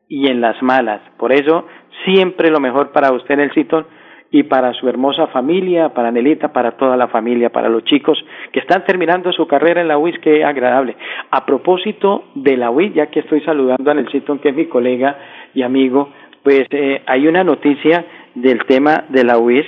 y 0.09 0.29
en 0.29 0.41
las 0.41 0.63
malas. 0.63 1.01
Por 1.19 1.33
eso, 1.33 1.67
siempre 2.05 2.49
lo 2.49 2.61
mejor 2.61 2.93
para 2.93 3.13
usted, 3.13 3.37
Nelsito, 3.37 3.87
y 4.31 4.45
para 4.45 4.73
su 4.75 4.89
hermosa 4.89 5.27
familia, 5.29 5.95
para 5.95 6.13
Nelita, 6.13 6.53
para 6.53 6.77
toda 6.77 6.97
la 6.97 7.09
familia, 7.09 7.51
para 7.51 7.69
los 7.69 7.85
chicos 7.85 8.25
que 8.53 8.61
están 8.61 8.85
terminando 8.85 9.33
su 9.33 9.49
carrera 9.49 9.81
en 9.81 9.89
la 9.89 9.99
UIS, 9.99 10.19
que 10.21 10.45
agradable. 10.45 10.97
A 11.31 11.45
propósito 11.45 12.27
de 12.37 12.57
la 12.57 12.71
UIS, 12.71 12.95
ya 12.95 13.07
que 13.07 13.21
estoy 13.21 13.41
saludando 13.41 13.91
a 13.91 13.95
Nelsito, 13.95 14.41
que 14.41 14.51
es 14.51 14.55
mi 14.55 14.67
colega 14.67 15.19
y 15.55 15.63
amigo, 15.63 16.11
pues 16.45 16.67
eh, 16.71 17.03
hay 17.07 17.27
una 17.27 17.43
noticia 17.43 18.05
del 18.35 18.65
tema 18.67 19.05
de 19.09 19.25
la 19.25 19.39
UIS, 19.39 19.67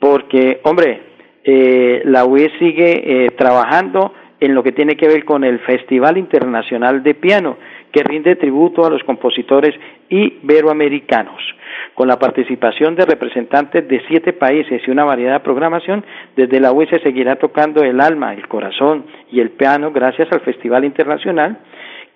porque, 0.00 0.60
hombre, 0.64 1.05
eh, 1.48 2.02
la 2.04 2.24
UIS 2.24 2.50
sigue 2.58 3.26
eh, 3.26 3.30
trabajando 3.30 4.12
en 4.40 4.52
lo 4.52 4.64
que 4.64 4.72
tiene 4.72 4.96
que 4.96 5.06
ver 5.06 5.24
con 5.24 5.44
el 5.44 5.60
Festival 5.60 6.18
Internacional 6.18 7.04
de 7.04 7.14
Piano, 7.14 7.56
que 7.92 8.02
rinde 8.02 8.34
tributo 8.34 8.84
a 8.84 8.90
los 8.90 9.04
compositores 9.04 9.72
iberoamericanos. 10.08 11.40
Con 11.94 12.08
la 12.08 12.18
participación 12.18 12.96
de 12.96 13.06
representantes 13.06 13.86
de 13.86 14.02
siete 14.08 14.32
países 14.32 14.82
y 14.84 14.90
una 14.90 15.04
variedad 15.04 15.34
de 15.34 15.40
programación, 15.40 16.04
desde 16.34 16.58
la 16.58 16.72
UIS 16.72 16.90
se 16.90 16.98
seguirá 16.98 17.36
tocando 17.36 17.82
el 17.84 18.00
alma, 18.00 18.34
el 18.34 18.48
corazón 18.48 19.06
y 19.30 19.38
el 19.38 19.50
piano 19.50 19.92
gracias 19.92 20.28
al 20.32 20.40
Festival 20.40 20.84
Internacional, 20.84 21.58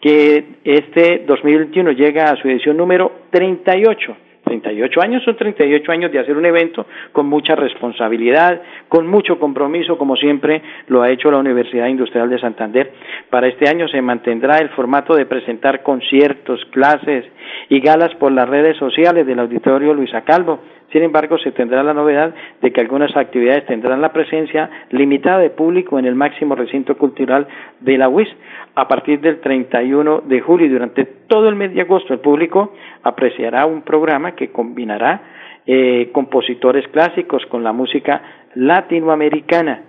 que 0.00 0.44
este 0.64 1.24
2021 1.24 1.92
llega 1.92 2.30
a 2.30 2.36
su 2.36 2.48
edición 2.48 2.76
número 2.76 3.12
38 3.30 4.16
38 4.50 5.00
años 5.00 5.22
son 5.22 5.36
38 5.36 5.92
años 5.92 6.10
de 6.10 6.18
hacer 6.18 6.36
un 6.36 6.44
evento 6.44 6.86
con 7.12 7.26
mucha 7.26 7.54
responsabilidad, 7.54 8.60
con 8.88 9.06
mucho 9.06 9.38
compromiso, 9.38 9.96
como 9.96 10.16
siempre 10.16 10.60
lo 10.88 11.02
ha 11.02 11.10
hecho 11.10 11.30
la 11.30 11.38
Universidad 11.38 11.86
Industrial 11.86 12.28
de 12.28 12.40
Santander. 12.40 12.92
Para 13.30 13.46
este 13.46 13.68
año 13.68 13.86
se 13.88 14.02
mantendrá 14.02 14.58
el 14.58 14.70
formato 14.70 15.14
de 15.14 15.26
presentar 15.26 15.82
conciertos, 15.82 16.64
clases 16.72 17.24
y 17.68 17.80
galas 17.80 18.14
por 18.16 18.32
las 18.32 18.48
redes 18.48 18.76
sociales 18.76 19.26
del 19.26 19.38
Auditorio 19.38 19.94
Luisa 19.94 20.22
Calvo 20.22 20.60
sin 20.92 21.04
embargo, 21.04 21.38
se 21.38 21.52
tendrá 21.52 21.82
la 21.82 21.94
novedad 21.94 22.34
de 22.60 22.72
que 22.72 22.80
algunas 22.80 23.16
actividades 23.16 23.66
tendrán 23.66 24.00
la 24.00 24.12
presencia 24.12 24.68
limitada 24.90 25.38
de 25.38 25.50
público 25.50 25.98
en 25.98 26.04
el 26.04 26.16
máximo 26.16 26.56
recinto 26.56 26.96
cultural 26.96 27.46
de 27.80 27.96
la 27.96 28.08
UIS. 28.08 28.28
A 28.74 28.88
partir 28.88 29.20
del 29.20 29.40
31 29.40 30.22
de 30.26 30.40
julio 30.40 30.66
y 30.66 30.70
durante 30.70 31.04
todo 31.04 31.48
el 31.48 31.54
mes 31.54 31.74
de 31.74 31.82
agosto, 31.82 32.12
el 32.12 32.20
público 32.20 32.74
apreciará 33.02 33.66
un 33.66 33.82
programa 33.82 34.34
que 34.34 34.50
combinará 34.50 35.22
eh, 35.66 36.10
compositores 36.12 36.88
clásicos 36.88 37.46
con 37.46 37.62
la 37.62 37.72
música 37.72 38.22
latinoamericana. 38.54 39.82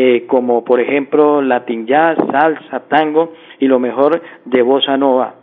Eh, 0.00 0.26
como 0.28 0.62
por 0.64 0.78
ejemplo 0.78 1.42
Latin 1.42 1.84
Jazz, 1.84 2.16
Salsa, 2.30 2.86
Tango 2.88 3.32
y 3.58 3.66
lo 3.66 3.80
mejor 3.80 4.22
de 4.44 4.62
Bossa 4.62 4.96
Nova. 4.96 5.34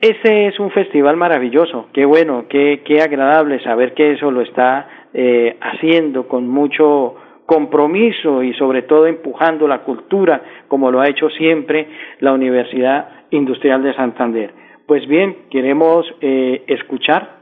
Ese 0.00 0.48
es 0.48 0.58
un 0.58 0.72
festival 0.72 1.16
maravilloso, 1.16 1.86
qué 1.92 2.04
bueno, 2.04 2.46
qué, 2.48 2.82
qué 2.84 3.00
agradable 3.00 3.62
saber 3.62 3.94
que 3.94 4.10
eso 4.10 4.32
lo 4.32 4.40
está 4.40 4.88
eh, 5.14 5.56
haciendo 5.60 6.26
con 6.26 6.48
mucho 6.48 7.14
compromiso 7.46 8.42
y 8.42 8.54
sobre 8.54 8.82
todo 8.82 9.06
empujando 9.06 9.68
la 9.68 9.84
cultura 9.84 10.42
como 10.66 10.90
lo 10.90 11.00
ha 11.00 11.08
hecho 11.08 11.30
siempre 11.30 11.86
la 12.18 12.32
Universidad 12.32 13.08
Industrial 13.30 13.84
de 13.84 13.94
Santander. 13.94 14.50
Pues 14.84 15.06
bien, 15.06 15.36
queremos 15.48 16.12
eh, 16.20 16.64
escuchar 16.66 17.39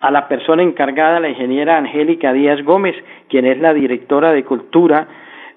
a 0.00 0.10
la 0.10 0.28
persona 0.28 0.62
encargada, 0.62 1.20
la 1.20 1.28
ingeniera 1.28 1.76
Angélica 1.76 2.32
Díaz 2.32 2.62
Gómez, 2.62 2.94
quien 3.28 3.46
es 3.46 3.58
la 3.58 3.74
directora 3.74 4.32
de 4.32 4.44
Cultura 4.44 5.08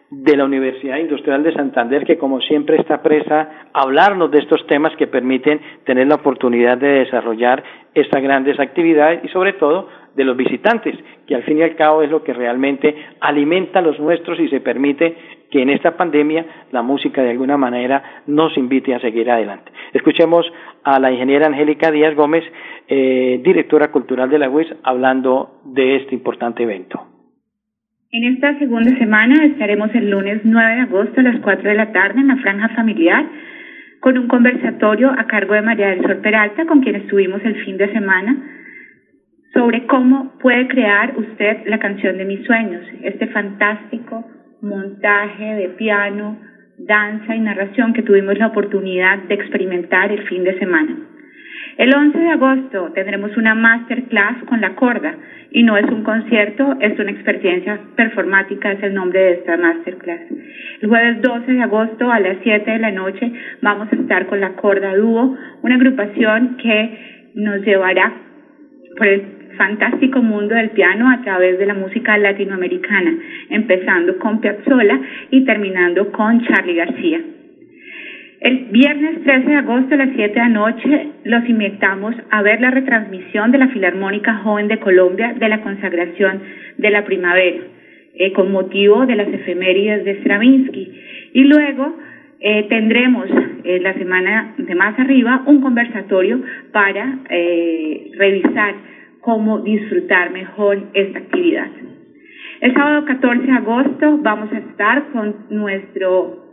de 0.10 0.36
la 0.36 0.44
Universidad 0.44 0.98
Industrial 0.98 1.42
de 1.42 1.54
Santander, 1.54 2.06
que 2.06 2.18
como 2.18 2.42
siempre 2.42 2.76
está 2.76 3.02
presa 3.02 3.70
a 3.74 3.82
hablarnos 3.82 4.30
de 4.30 4.40
estos 4.40 4.68
temas 4.68 4.94
que 4.98 5.08
permiten 5.08 5.62
tener 5.86 6.08
la 6.08 6.16
oportunidad 6.16 6.78
de 6.78 7.06
desarrollar 7.06 7.64
estas 7.94 8.22
grandes 8.22 8.60
actividades 8.60 9.24
y 9.24 9.30
sobre 9.30 9.54
todo 9.54 9.88
de 10.16 10.26
los 10.26 10.36
visitantes, 10.36 10.98
que 11.26 11.36
al 11.36 11.44
fin 11.44 11.60
y 11.60 11.64
al 11.64 11.78
cabo 11.78 12.02
es 12.02 12.12
lo 12.12 12.24
que 12.24 12.34
realmente 12.34 12.94
alimenta 13.22 13.80
a 13.80 13.82
los 13.82 14.00
nuestros 14.00 14.38
y 14.42 14.50
se 14.50 14.60
permite 14.60 15.16
que 15.52 15.62
en 15.62 15.70
esta 15.70 15.98
pandemia 15.98 16.46
la 16.72 16.82
música 16.82 17.22
de 17.22 17.32
alguna 17.32 17.58
manera 17.58 18.24
nos 18.26 18.58
invite 18.58 18.96
a 18.96 19.00
seguir 19.00 19.30
adelante. 19.30 19.72
Escuchemos 19.94 20.52
a 20.84 21.00
la 21.00 21.12
ingeniera 21.12 21.48
Angélica 21.48 21.92
Díaz 21.92 22.16
Gómez, 22.16 22.44
eh, 22.88 23.40
directora 23.44 23.92
cultural 23.92 24.30
de 24.30 24.40
la 24.40 24.50
UES, 24.50 24.74
hablando 24.84 25.60
de 25.66 25.98
este 25.98 26.16
importante 26.16 26.64
evento. 26.64 27.06
En 28.12 28.34
esta 28.34 28.58
segunda 28.60 28.98
semana 28.98 29.46
estaremos 29.46 29.94
el 29.94 30.10
lunes 30.10 30.42
9 30.44 30.76
de 30.76 30.82
agosto 30.82 31.20
a 31.20 31.24
las 31.24 31.40
4 31.42 31.70
de 31.70 31.76
la 31.76 31.92
tarde 31.92 32.20
en 32.20 32.28
la 32.28 32.38
franja 32.38 32.70
familiar 32.70 33.26
con 34.02 34.18
un 34.18 34.28
conversatorio 34.28 35.12
a 35.12 35.28
cargo 35.28 35.54
de 35.54 35.62
María 35.62 35.90
del 35.90 36.02
Sol 36.02 36.18
Peralta, 36.18 36.66
con 36.66 36.82
quien 36.82 36.96
estuvimos 36.96 37.40
el 37.46 37.56
fin 37.64 37.78
de 37.78 37.92
semana, 37.94 38.36
sobre 39.54 39.86
cómo 39.86 40.34
puede 40.40 40.68
crear 40.68 41.18
usted 41.18 41.66
la 41.68 41.78
canción 41.78 42.18
de 42.18 42.26
mis 42.26 42.44
sueños, 42.46 42.84
este 43.04 43.28
fantástico 43.28 44.26
montaje 44.62 45.56
de 45.56 45.70
piano, 45.70 46.38
danza 46.78 47.36
y 47.36 47.40
narración 47.40 47.94
que 47.94 48.04
tuvimos 48.04 48.38
la 48.38 48.48
oportunidad 48.48 49.20
de 49.20 49.36
experimentar 49.36 50.12
el 50.12 50.24
fin 50.28 50.44
de 50.44 50.58
semana. 50.60 50.96
El 51.78 51.96
11 51.96 52.18
de 52.18 52.30
agosto 52.30 52.92
tendremos 52.94 53.36
una 53.38 53.56
masterclass 53.56 54.44
con 54.46 54.62
la 54.62 54.76
corda 54.76 55.16
y 55.52 55.64
no 55.64 55.78
es 55.78 55.86
un 55.86 56.04
concierto, 56.04 56.78
es 56.80 56.98
una 57.00 57.12
experiencia 57.12 57.80
performática, 57.96 58.72
es 58.72 58.84
el 58.84 58.94
nombre 58.94 59.20
de 59.20 59.32
esta 59.34 59.58
masterclass. 59.58 60.22
El 60.82 60.90
jueves 60.90 61.22
12 61.22 61.52
de 61.52 61.62
agosto 61.62 62.12
a 62.12 62.20
las 62.20 62.38
7 62.44 62.70
de 62.70 62.80
la 62.80 62.92
noche 62.92 63.32
vamos 63.62 63.88
a 63.92 63.96
estar 63.96 64.28
con 64.28 64.42
la 64.42 64.54
corda 64.56 64.96
dúo, 64.96 65.38
una 65.62 65.76
agrupación 65.76 66.58
que 66.58 67.32
nos 67.36 67.62
llevará 67.62 68.14
por 68.98 69.08
el 69.08 69.41
fantástico 69.62 70.24
mundo 70.24 70.56
del 70.56 70.72
piano 70.72 71.08
a 71.12 71.22
través 71.22 71.60
de 71.60 71.68
la 71.68 71.76
música 71.76 72.18
latinoamericana, 72.18 73.14
empezando 73.52 74.18
con 74.18 74.42
Piazzolla 74.42 75.00
y 75.30 75.46
terminando 75.46 76.12
con 76.12 76.42
Charlie 76.42 76.74
García. 76.74 77.22
El 78.40 78.66
viernes 78.72 79.22
13 79.24 79.48
de 79.48 79.56
agosto 79.56 79.94
a 79.94 79.98
las 80.00 80.10
7 80.16 80.34
de 80.34 80.40
la 80.40 80.50
noche 80.50 81.08
los 81.26 81.48
invitamos 81.48 82.16
a 82.32 82.42
ver 82.42 82.60
la 82.60 82.72
retransmisión 82.72 83.52
de 83.52 83.60
la 83.60 83.68
Filarmónica 83.68 84.34
Joven 84.38 84.68
de 84.68 84.80
Colombia 84.80 85.36
de 85.38 85.48
la 85.48 85.62
consagración 85.62 86.42
de 86.80 86.90
la 86.90 87.06
primavera, 87.06 87.60
eh, 88.16 88.34
con 88.34 88.52
motivo 88.52 89.06
de 89.06 89.16
las 89.16 89.28
efemérides 89.28 90.06
de 90.06 90.22
Stravinsky. 90.22 90.92
Y 91.34 91.44
luego 91.44 92.00
eh, 92.40 92.66
tendremos 92.68 93.30
eh, 93.64 93.80
la 93.80 93.94
semana 93.94 94.56
de 94.58 94.74
más 94.74 94.98
arriba 94.98 95.44
un 95.46 95.62
conversatorio 95.62 96.42
para 96.72 97.20
revisar 98.18 98.74
cómo 99.22 99.60
disfrutar 99.60 100.32
mejor 100.32 100.90
esta 100.94 101.20
actividad. 101.20 101.70
El 102.62 102.74
sábado 102.74 103.06
14 103.06 103.44
de 103.44 103.52
agosto 103.52 104.18
vamos 104.22 104.52
a 104.54 104.58
estar 104.58 105.12
con 105.12 105.36
nuestro 105.50 106.46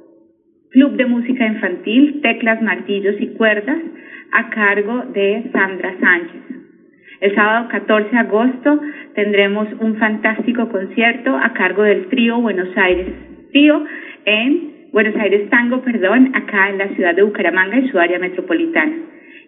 Club 0.71 0.97
de 0.97 1.07
Música 1.07 1.47
Infantil, 1.47 2.21
Teclas, 2.23 2.63
Martillos 2.63 3.17
y 3.19 3.29
Cuerdas, 3.29 3.79
a 4.33 4.51
cargo 4.51 5.05
de 5.13 5.51
Sandra 5.53 5.95
Sánchez. 5.99 6.43
El 7.21 7.35
sábado 7.35 7.69
14 7.69 8.11
de 8.11 8.19
agosto 8.19 8.81
tendremos 9.15 9.69
un 9.81 9.97
fantástico 9.97 10.69
concierto 10.69 11.37
a 11.37 11.53
cargo 11.53 11.83
del 11.83 12.07
trío 12.09 12.41
Buenos 12.41 12.69
Aires 12.77 13.09
Trío 13.51 13.83
en 14.25 14.91
Buenos 14.93 15.17
Aires 15.17 15.49
Tango, 15.51 15.83
perdón, 15.83 16.33
acá 16.35 16.71
en 16.71 16.79
la 16.79 16.89
ciudad 16.89 17.15
de 17.15 17.23
Bucaramanga 17.23 17.79
y 17.79 17.89
su 17.89 17.99
área 17.99 18.19
metropolitana. 18.19 18.97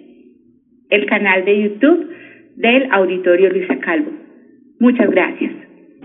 el 0.90 1.06
canal 1.06 1.46
de 1.46 1.64
YouTube 1.64 2.10
del 2.56 2.92
Auditorio 2.92 3.50
Luisa 3.50 3.78
Calvo. 3.80 4.12
Muchas 4.80 5.10
gracias. 5.10 5.54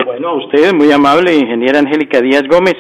Bueno, 0.05 0.29
a 0.29 0.35
usted, 0.35 0.73
muy 0.75 0.91
amable, 0.91 1.35
ingeniera 1.35 1.79
Angélica 1.79 2.21
Díaz 2.21 2.45
Gómez, 2.49 2.75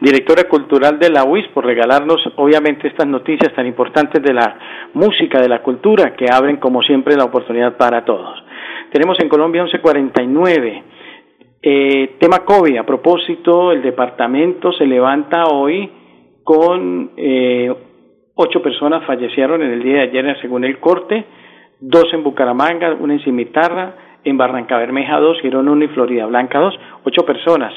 directora 0.00 0.44
cultural 0.48 0.98
de 0.98 1.10
la 1.10 1.24
UIS, 1.24 1.46
por 1.48 1.64
regalarnos, 1.64 2.20
obviamente, 2.36 2.88
estas 2.88 3.06
noticias 3.06 3.54
tan 3.54 3.66
importantes 3.66 4.22
de 4.22 4.32
la 4.32 4.58
música, 4.94 5.40
de 5.40 5.48
la 5.48 5.62
cultura, 5.62 6.14
que 6.16 6.26
abren, 6.30 6.56
como 6.56 6.82
siempre, 6.82 7.16
la 7.16 7.24
oportunidad 7.24 7.76
para 7.76 8.04
todos. 8.04 8.42
Tenemos 8.92 9.18
en 9.20 9.28
Colombia 9.28 9.62
1149. 9.62 10.82
Eh, 11.62 12.16
tema 12.18 12.44
COVID, 12.44 12.76
a 12.76 12.84
propósito, 12.84 13.72
el 13.72 13.82
departamento 13.82 14.72
se 14.72 14.86
levanta 14.86 15.44
hoy 15.46 15.90
con 16.42 17.12
eh, 17.16 17.72
ocho 18.34 18.60
personas 18.60 19.04
fallecieron 19.06 19.62
en 19.62 19.70
el 19.72 19.82
día 19.82 19.94
de 19.96 20.02
ayer, 20.02 20.36
según 20.40 20.64
el 20.64 20.78
corte, 20.78 21.24
dos 21.86 22.06
en 22.12 22.22
Bucaramanga, 22.22 22.94
una 22.98 23.14
en 23.14 23.20
Cimitarra, 23.20 23.94
en 24.24 24.38
Barranca 24.38 24.78
Bermeja 24.78 25.18
2, 25.18 25.40
Girón 25.42 25.68
1 25.68 25.84
y 25.84 25.88
Florida 25.88 26.26
Blanca 26.26 26.58
2, 26.58 26.74
ocho 27.04 27.26
personas. 27.26 27.74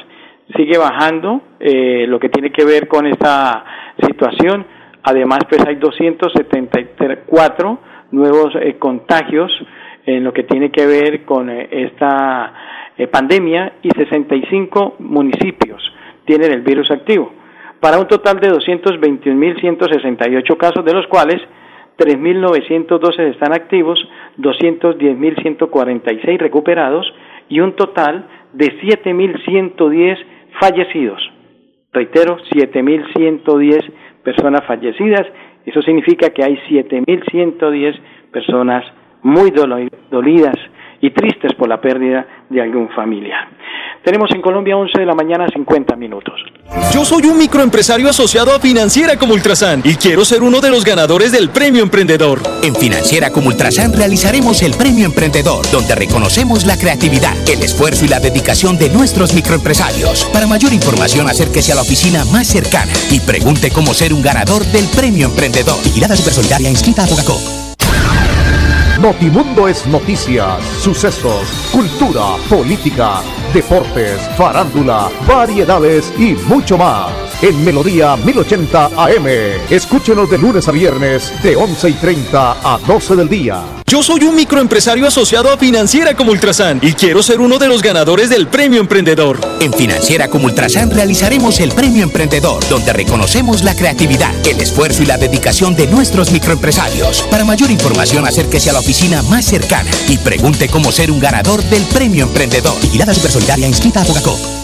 Sigue 0.55 0.77
bajando 0.77 1.41
eh, 1.59 2.05
lo 2.07 2.19
que 2.19 2.29
tiene 2.29 2.51
que 2.51 2.63
ver 2.63 2.87
con 2.87 3.05
esta 3.05 3.65
situación. 4.01 4.65
Además, 5.03 5.39
pues 5.49 5.61
hay 5.67 5.75
274 5.75 7.79
nuevos 8.11 8.55
eh, 8.55 8.77
contagios 8.79 9.51
en 10.05 10.23
lo 10.23 10.31
que 10.31 10.43
tiene 10.43 10.71
que 10.71 10.85
ver 10.85 11.25
con 11.25 11.49
eh, 11.49 11.67
esta 11.71 12.53
pandemia 13.11 13.73
y 13.83 13.89
65 13.89 14.95
municipios 14.99 15.83
tienen 16.27 16.51
el 16.51 16.61
virus 16.61 16.91
activo, 16.91 17.31
para 17.79 17.97
un 17.97 18.07
total 18.07 18.39
de 18.39 18.51
221.168 18.51 20.57
casos, 20.57 20.83
de 20.83 20.93
los 20.93 21.07
cuales 21.07 21.41
3.912 21.97 23.31
están 23.31 23.53
activos, 23.53 23.99
210.146 24.37 26.37
recuperados 26.37 27.11
y 27.49 27.59
un 27.59 27.75
total 27.75 28.27
de 28.53 28.67
7.110 28.79 30.17
fallecidos. 30.59 31.19
Reitero, 31.91 32.37
7.110 32.51 33.91
personas 34.23 34.63
fallecidas. 34.65 35.25
Eso 35.65 35.81
significa 35.81 36.29
que 36.29 36.43
hay 36.43 36.57
7.110 36.69 37.99
personas 38.31 38.85
muy 39.23 39.51
dolidas 39.51 40.55
y 41.01 41.09
tristes 41.11 41.53
por 41.55 41.69
la 41.69 41.81
pérdida 41.81 42.27
de 42.49 42.61
algún 42.61 42.89
familiar. 42.89 43.47
Tenemos 44.03 44.29
en 44.33 44.41
Colombia 44.41 44.77
11 44.77 44.99
de 44.99 45.05
la 45.05 45.15
mañana 45.15 45.47
50 45.47 45.95
minutos. 45.95 46.43
Yo 46.93 47.05
soy 47.05 47.25
un 47.25 47.37
microempresario 47.37 48.09
asociado 48.09 48.53
a 48.53 48.59
Financiera 48.59 49.17
como 49.17 49.33
Ultrasan 49.33 49.81
y 49.83 49.95
quiero 49.95 50.25
ser 50.25 50.41
uno 50.41 50.59
de 50.61 50.69
los 50.69 50.83
ganadores 50.83 51.31
del 51.31 51.49
Premio 51.49 51.83
Emprendedor. 51.83 52.41
En 52.63 52.75
Financiera 52.75 53.29
como 53.29 53.47
Ultrasan 53.47 53.93
realizaremos 53.93 54.61
el 54.61 54.73
Premio 54.73 55.05
Emprendedor, 55.05 55.69
donde 55.71 55.95
reconocemos 55.95 56.65
la 56.65 56.77
creatividad, 56.77 57.35
el 57.47 57.63
esfuerzo 57.63 58.05
y 58.05 58.09
la 58.09 58.19
dedicación 58.19 58.77
de 58.77 58.89
nuestros 58.89 59.33
microempresarios. 59.33 60.25
Para 60.33 60.47
mayor 60.47 60.73
información, 60.73 61.29
acérquese 61.29 61.71
a 61.71 61.75
la 61.75 61.81
oficina 61.81 62.25
más 62.25 62.47
cercana 62.47 62.93
y 63.11 63.19
pregunte 63.19 63.71
cómo 63.71 63.93
ser 63.93 64.13
un 64.13 64.21
ganador 64.21 64.65
del 64.65 64.85
Premio 64.87 65.27
Emprendedor. 65.27 65.81
Vigilada 65.83 66.15
Supersolidaria 66.15 66.69
inscrita 66.69 67.03
a 67.03 67.07
Bogacó. 67.07 67.39
Notimundo 68.99 69.67
es 69.67 69.85
noticias, 69.85 70.57
sucesos, 70.81 71.47
cultura, 71.71 72.35
política, 72.49 73.21
deportes, 73.53 74.21
farándula, 74.37 75.09
variedades 75.27 76.13
y 76.17 76.33
mucho 76.47 76.77
más. 76.77 77.26
En 77.39 77.63
Melodía 77.63 78.15
1080 78.15 78.85
AM. 78.97 79.27
Escúchenos 79.69 80.27
de 80.27 80.39
lunes 80.39 80.67
a 80.67 80.71
viernes 80.71 81.31
de 81.43 81.55
11 81.55 81.89
y 81.89 81.93
30 81.93 82.57
a 82.63 82.79
12 82.79 83.15
del 83.15 83.29
día. 83.29 83.63
Yo 83.85 84.01
soy 84.01 84.23
un 84.23 84.35
microempresario 84.35 85.07
asociado 85.07 85.51
a 85.51 85.57
Financiera 85.57 86.15
como 86.15 86.31
Ultrasan 86.31 86.79
y 86.81 86.93
quiero 86.93 87.21
ser 87.21 87.39
uno 87.39 87.59
de 87.59 87.67
los 87.67 87.83
ganadores 87.83 88.31
del 88.31 88.47
Premio 88.47 88.81
Emprendedor. 88.81 89.39
En 89.59 89.71
Financiera 89.71 90.27
como 90.29 90.45
Ultrasan 90.45 90.89
realizaremos 90.89 91.59
el 91.59 91.71
Premio 91.73 92.03
Emprendedor, 92.03 92.67
donde 92.69 92.91
reconocemos 92.91 93.63
la 93.63 93.75
creatividad, 93.75 94.33
el 94.47 94.59
esfuerzo 94.59 95.03
y 95.03 95.05
la 95.05 95.17
dedicación 95.17 95.75
de 95.75 95.85
nuestros 95.85 96.31
microempresarios. 96.31 97.21
Para 97.29 97.45
mayor 97.45 97.69
información, 97.69 98.25
acérquese 98.25 98.71
a 98.71 98.73
la 98.73 98.79
oficina 98.79 99.21
más 99.23 99.45
cercana 99.45 99.91
y 100.09 100.17
pregunte 100.17 100.69
cómo 100.69 100.91
ser 100.91 101.11
un 101.11 101.19
ganador 101.19 101.61
del 101.65 101.83
Premio 101.83 102.25
Emprendedor. 102.25 102.81
Vigilada 102.81 103.13
Supersolidaria 103.13 103.67
inscrita 103.67 104.01
a 104.01 104.05
Bogacó. 104.05 104.56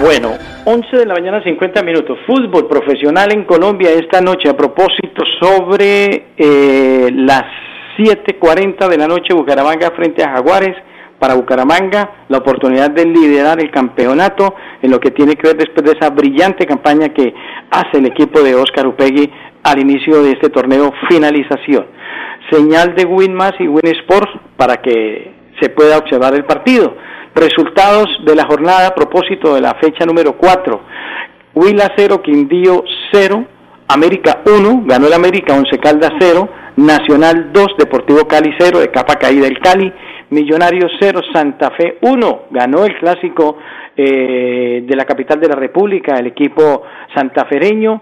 Bueno, 0.00 0.32
11 0.66 0.94
de 0.94 1.06
la 1.06 1.14
mañana 1.14 1.42
50 1.42 1.82
minutos. 1.82 2.18
Fútbol 2.26 2.68
profesional 2.68 3.32
en 3.32 3.44
Colombia 3.44 3.90
esta 3.92 4.20
noche 4.20 4.48
a 4.48 4.56
propósito 4.56 5.24
sobre 5.40 6.32
eh, 6.36 7.08
las 7.12 7.44
7.40 7.96 8.88
de 8.88 8.98
la 8.98 9.06
noche 9.06 9.32
Bucaramanga 9.32 9.90
frente 9.92 10.22
a 10.22 10.32
Jaguares. 10.32 10.76
Para 11.18 11.34
Bucaramanga 11.34 12.26
la 12.28 12.38
oportunidad 12.38 12.90
de 12.90 13.06
liderar 13.06 13.58
el 13.58 13.70
campeonato 13.70 14.54
en 14.82 14.90
lo 14.90 15.00
que 15.00 15.12
tiene 15.12 15.34
que 15.34 15.48
ver 15.48 15.56
después 15.56 15.82
de 15.86 15.98
esa 15.98 16.10
brillante 16.10 16.66
campaña 16.66 17.08
que 17.08 17.32
hace 17.70 17.96
el 17.96 18.06
equipo 18.06 18.42
de 18.42 18.54
Oscar 18.54 18.86
Upegui 18.86 19.32
al 19.62 19.80
inicio 19.80 20.22
de 20.22 20.32
este 20.32 20.50
torneo 20.50 20.92
finalización. 21.08 21.86
Señal 22.50 22.94
de 22.94 23.06
Winmas 23.06 23.54
y 23.58 23.66
Winsports 23.66 24.30
para 24.58 24.76
que 24.76 25.32
se 25.58 25.70
pueda 25.70 25.96
observar 25.96 26.34
el 26.34 26.44
partido. 26.44 26.94
Resultados 27.36 28.06
de 28.24 28.34
la 28.34 28.46
jornada 28.46 28.86
a 28.88 28.94
propósito 28.94 29.54
de 29.54 29.60
la 29.60 29.74
fecha 29.74 30.06
número 30.06 30.38
4. 30.38 30.80
Huila 31.54 31.92
0, 31.94 32.22
Quindío 32.22 32.82
0, 33.12 33.44
América 33.88 34.40
1, 34.46 34.84
ganó 34.86 35.06
el 35.06 35.12
América 35.12 35.54
11 35.54 35.78
Caldas 35.78 36.12
0, 36.18 36.48
Nacional 36.76 37.52
2, 37.52 37.66
Deportivo 37.76 38.26
Cali 38.26 38.54
0, 38.58 38.78
de 38.78 38.90
capa 38.90 39.16
caída 39.16 39.46
el 39.46 39.58
Cali, 39.58 39.92
Millonarios 40.30 40.90
0, 40.98 41.20
Santa 41.30 41.72
Fe 41.72 41.98
1, 42.00 42.44
ganó 42.52 42.86
el 42.86 42.96
clásico 42.98 43.58
eh, 43.94 44.82
de 44.86 44.96
la 44.96 45.04
capital 45.04 45.38
de 45.38 45.48
la 45.48 45.56
República, 45.56 46.18
el 46.18 46.28
equipo 46.28 46.84
santafereño, 47.14 48.00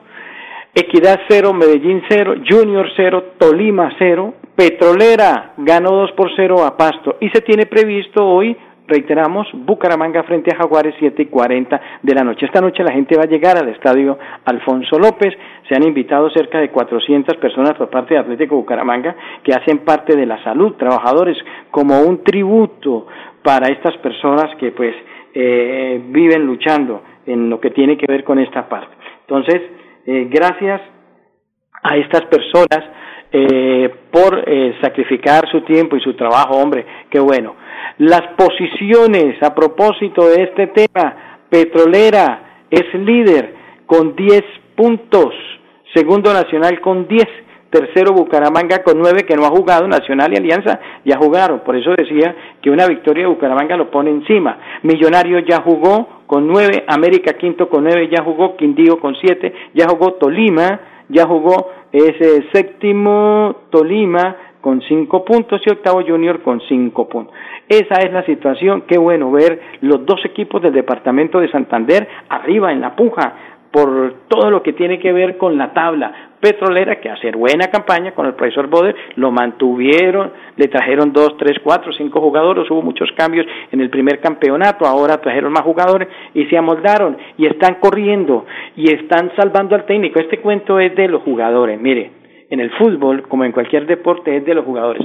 Equidad 0.72 1.22
0, 1.28 1.52
Medellín 1.54 2.04
0, 2.08 2.36
Junior 2.48 2.86
0, 2.96 3.24
Tolima 3.38 3.96
0, 3.98 4.34
Petrolera 4.54 5.54
ganó 5.56 5.90
2 5.90 6.12
por 6.12 6.30
0 6.36 6.64
a 6.64 6.76
Pasto 6.76 7.16
y 7.20 7.30
se 7.30 7.40
tiene 7.40 7.66
previsto 7.66 8.24
hoy 8.24 8.56
reiteramos, 8.86 9.46
Bucaramanga 9.52 10.22
frente 10.24 10.54
a 10.54 10.58
Jaguares 10.58 10.94
7 10.98 11.22
y 11.22 11.26
40 11.26 11.80
de 12.02 12.14
la 12.14 12.22
noche. 12.22 12.46
Esta 12.46 12.60
noche 12.60 12.82
la 12.82 12.92
gente 12.92 13.16
va 13.16 13.22
a 13.22 13.28
llegar 13.28 13.56
al 13.56 13.68
estadio 13.68 14.18
Alfonso 14.44 14.98
López. 14.98 15.34
Se 15.68 15.74
han 15.74 15.86
invitado 15.86 16.30
cerca 16.30 16.58
de 16.58 16.70
400 16.70 17.36
personas 17.36 17.74
por 17.74 17.90
parte 17.90 18.14
de 18.14 18.20
Atlético 18.20 18.56
Bucaramanga 18.56 19.16
que 19.42 19.52
hacen 19.52 19.78
parte 19.78 20.16
de 20.16 20.26
la 20.26 20.42
salud, 20.44 20.74
trabajadores, 20.74 21.36
como 21.70 22.00
un 22.00 22.22
tributo 22.22 23.06
para 23.42 23.68
estas 23.68 23.96
personas 23.98 24.54
que 24.56 24.72
pues 24.72 24.94
eh, 25.34 26.00
viven 26.08 26.46
luchando 26.46 27.02
en 27.26 27.48
lo 27.48 27.60
que 27.60 27.70
tiene 27.70 27.96
que 27.96 28.06
ver 28.06 28.24
con 28.24 28.38
esta 28.38 28.68
parte. 28.68 28.94
Entonces, 29.26 29.62
eh, 30.06 30.28
gracias 30.30 30.80
a 31.82 31.96
estas 31.96 32.22
personas 32.26 32.80
eh, 33.36 33.92
por 34.12 34.44
sacrificar 34.80 35.50
su 35.50 35.62
tiempo 35.62 35.96
y 35.96 36.00
su 36.00 36.14
trabajo, 36.14 36.54
hombre, 36.54 36.86
qué 37.10 37.18
bueno. 37.18 37.56
Las 37.98 38.22
posiciones 38.36 39.42
a 39.42 39.52
propósito 39.52 40.28
de 40.28 40.44
este 40.44 40.68
tema, 40.68 41.40
Petrolera 41.50 42.62
es 42.70 42.94
líder 42.94 43.54
con 43.86 44.14
10 44.14 44.42
puntos, 44.76 45.34
segundo 45.92 46.32
Nacional 46.32 46.80
con 46.80 47.08
10, 47.08 47.24
tercero 47.70 48.12
Bucaramanga 48.12 48.84
con 48.84 49.00
9 49.00 49.24
que 49.26 49.34
no 49.34 49.44
ha 49.44 49.50
jugado, 49.50 49.88
Nacional 49.88 50.32
y 50.32 50.36
Alianza 50.36 50.78
ya 51.04 51.16
jugaron, 51.16 51.60
por 51.60 51.76
eso 51.76 51.90
decía 51.96 52.34
que 52.62 52.70
una 52.70 52.86
victoria 52.86 53.24
de 53.24 53.30
Bucaramanga 53.30 53.76
lo 53.76 53.90
pone 53.90 54.10
encima. 54.10 54.58
Millonario 54.82 55.40
ya 55.40 55.60
jugó 55.60 56.22
con 56.26 56.46
9, 56.46 56.84
América 56.86 57.32
quinto 57.34 57.68
con 57.68 57.82
9 57.82 58.10
ya 58.16 58.22
jugó, 58.22 58.56
Quindío 58.56 59.00
con 59.00 59.16
7, 59.16 59.52
ya 59.74 59.88
jugó 59.88 60.14
Tolima, 60.14 60.80
ya 61.08 61.26
jugó 61.26 61.70
ese 61.92 62.48
séptimo 62.52 63.56
Tolima 63.70 64.36
con 64.60 64.80
5 64.80 65.24
puntos 65.24 65.60
y 65.66 65.70
octavo 65.70 66.02
Junior 66.06 66.40
con 66.40 66.60
5 66.60 67.08
puntos. 67.08 67.34
Esa 67.68 68.00
es 68.00 68.12
la 68.12 68.24
situación. 68.24 68.84
Qué 68.88 68.98
bueno 68.98 69.30
ver 69.30 69.60
los 69.82 70.04
dos 70.06 70.24
equipos 70.24 70.62
del 70.62 70.72
departamento 70.72 71.40
de 71.40 71.50
Santander 71.50 72.08
arriba 72.28 72.72
en 72.72 72.80
la 72.80 72.96
puja 72.96 73.53
por 73.74 74.28
todo 74.28 74.52
lo 74.52 74.62
que 74.62 74.72
tiene 74.72 75.00
que 75.00 75.12
ver 75.12 75.36
con 75.36 75.58
la 75.58 75.72
tabla 75.72 76.30
petrolera, 76.38 77.00
que 77.00 77.10
hacer 77.10 77.36
buena 77.36 77.66
campaña 77.72 78.12
con 78.12 78.24
el 78.24 78.34
profesor 78.34 78.68
Boder, 78.68 78.94
lo 79.16 79.32
mantuvieron, 79.32 80.30
le 80.54 80.68
trajeron 80.68 81.12
dos, 81.12 81.36
tres, 81.38 81.58
cuatro, 81.60 81.92
cinco 81.92 82.20
jugadores, 82.20 82.70
hubo 82.70 82.82
muchos 82.82 83.10
cambios 83.16 83.44
en 83.72 83.80
el 83.80 83.90
primer 83.90 84.20
campeonato, 84.20 84.86
ahora 84.86 85.20
trajeron 85.20 85.52
más 85.52 85.64
jugadores 85.64 86.06
y 86.34 86.44
se 86.44 86.56
amoldaron 86.56 87.16
y 87.36 87.46
están 87.46 87.78
corriendo 87.80 88.46
y 88.76 88.92
están 88.92 89.32
salvando 89.34 89.74
al 89.74 89.86
técnico. 89.86 90.20
Este 90.20 90.38
cuento 90.38 90.78
es 90.78 90.94
de 90.94 91.08
los 91.08 91.22
jugadores, 91.22 91.80
mire, 91.80 92.12
en 92.50 92.60
el 92.60 92.70
fútbol, 92.78 93.22
como 93.22 93.44
en 93.44 93.50
cualquier 93.50 93.86
deporte, 93.86 94.36
es 94.36 94.44
de 94.44 94.54
los 94.54 94.64
jugadores. 94.64 95.02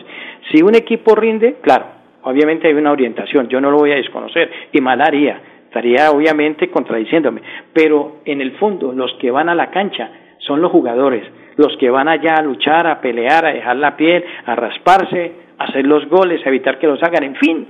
Si 0.52 0.62
un 0.62 0.76
equipo 0.76 1.16
rinde, 1.16 1.56
claro, 1.64 1.86
Obviamente 2.22 2.68
hay 2.68 2.74
una 2.74 2.92
orientación, 2.92 3.48
yo 3.48 3.62
no 3.62 3.72
lo 3.72 3.78
voy 3.78 3.94
a 3.94 3.96
desconocer 3.96 4.52
y 4.74 4.82
mal 4.82 5.02
haría, 5.02 5.42
estaría 5.70 6.10
obviamente 6.10 6.70
contradiciéndome, 6.72 7.42
pero 7.72 8.22
en 8.26 8.42
el 8.42 8.54
fondo 8.54 8.92
los 8.92 9.14
que 9.22 9.30
van 9.30 9.50
a 9.50 9.56
la 9.56 9.70
cancha 9.70 10.10
son 10.40 10.62
los 10.62 10.72
jugadores, 10.72 11.24
los 11.58 11.78
que 11.78 11.92
van 11.92 12.08
allá 12.08 12.36
a 12.38 12.42
luchar, 12.42 12.88
a 12.88 13.00
pelear, 13.00 13.46
a 13.46 13.54
dejar 13.54 13.76
la 13.76 13.96
piel, 13.96 14.24
a 14.46 14.56
rasparse, 14.56 15.32
a 15.60 15.66
hacer 15.66 15.86
los 15.86 16.08
goles, 16.10 16.44
a 16.44 16.50
evitar 16.50 16.80
que 16.80 16.88
los 16.88 17.02
hagan, 17.04 17.24
en 17.24 17.36
fin, 17.36 17.68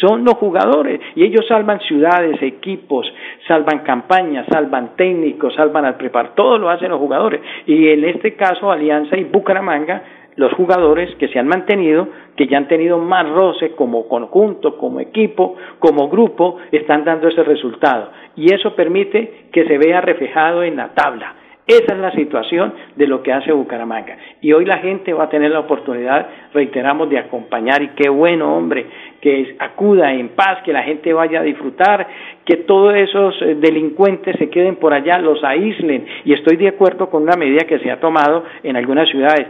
son 0.00 0.22
los 0.24 0.34
jugadores 0.34 1.00
y 1.16 1.24
ellos 1.24 1.46
salvan 1.48 1.80
ciudades, 1.80 2.42
equipos, 2.42 3.10
salvan 3.48 3.80
campañas, 3.80 4.46
salvan 4.50 4.94
técnicos, 4.96 5.54
salvan 5.54 5.86
al 5.86 5.96
prepar, 5.96 6.34
todo 6.34 6.58
lo 6.58 6.68
hacen 6.68 6.90
los 6.90 6.98
jugadores 7.00 7.40
y 7.66 7.88
en 7.88 8.04
este 8.04 8.34
caso 8.34 8.70
Alianza 8.70 9.16
y 9.16 9.24
Bucaramanga 9.24 10.02
los 10.40 10.54
jugadores 10.54 11.14
que 11.16 11.28
se 11.28 11.38
han 11.38 11.48
mantenido, 11.48 12.08
que 12.34 12.46
ya 12.46 12.56
han 12.56 12.66
tenido 12.66 12.96
más 12.96 13.28
roce 13.28 13.72
como 13.72 14.08
conjunto, 14.08 14.78
como 14.78 14.98
equipo, 14.98 15.54
como 15.78 16.08
grupo, 16.08 16.56
están 16.72 17.04
dando 17.04 17.28
ese 17.28 17.42
resultado. 17.42 18.10
Y 18.36 18.50
eso 18.54 18.74
permite 18.74 19.48
que 19.52 19.66
se 19.66 19.76
vea 19.76 20.00
reflejado 20.00 20.62
en 20.62 20.76
la 20.76 20.94
tabla. 20.94 21.34
Esa 21.66 21.94
es 21.94 22.00
la 22.00 22.10
situación 22.12 22.72
de 22.96 23.06
lo 23.06 23.22
que 23.22 23.34
hace 23.34 23.52
Bucaramanga. 23.52 24.16
Y 24.40 24.52
hoy 24.54 24.64
la 24.64 24.78
gente 24.78 25.12
va 25.12 25.24
a 25.24 25.28
tener 25.28 25.50
la 25.50 25.60
oportunidad, 25.60 26.26
reiteramos, 26.54 27.10
de 27.10 27.18
acompañar 27.18 27.82
y 27.82 27.88
qué 27.88 28.08
bueno, 28.08 28.56
hombre, 28.56 28.86
que 29.20 29.56
acuda 29.58 30.12
en 30.14 30.30
paz, 30.30 30.62
que 30.64 30.72
la 30.72 30.82
gente 30.82 31.12
vaya 31.12 31.40
a 31.40 31.42
disfrutar, 31.44 32.08
que 32.46 32.56
todos 32.56 32.94
esos 32.94 33.40
eh, 33.42 33.56
delincuentes 33.60 34.36
se 34.38 34.48
queden 34.48 34.76
por 34.76 34.94
allá, 34.94 35.18
los 35.18 35.44
aíslen. 35.44 36.06
Y 36.24 36.32
estoy 36.32 36.56
de 36.56 36.68
acuerdo 36.68 37.10
con 37.10 37.24
una 37.24 37.36
medida 37.36 37.66
que 37.68 37.78
se 37.78 37.90
ha 37.90 38.00
tomado 38.00 38.42
en 38.64 38.76
algunas 38.76 39.08
ciudades 39.10 39.46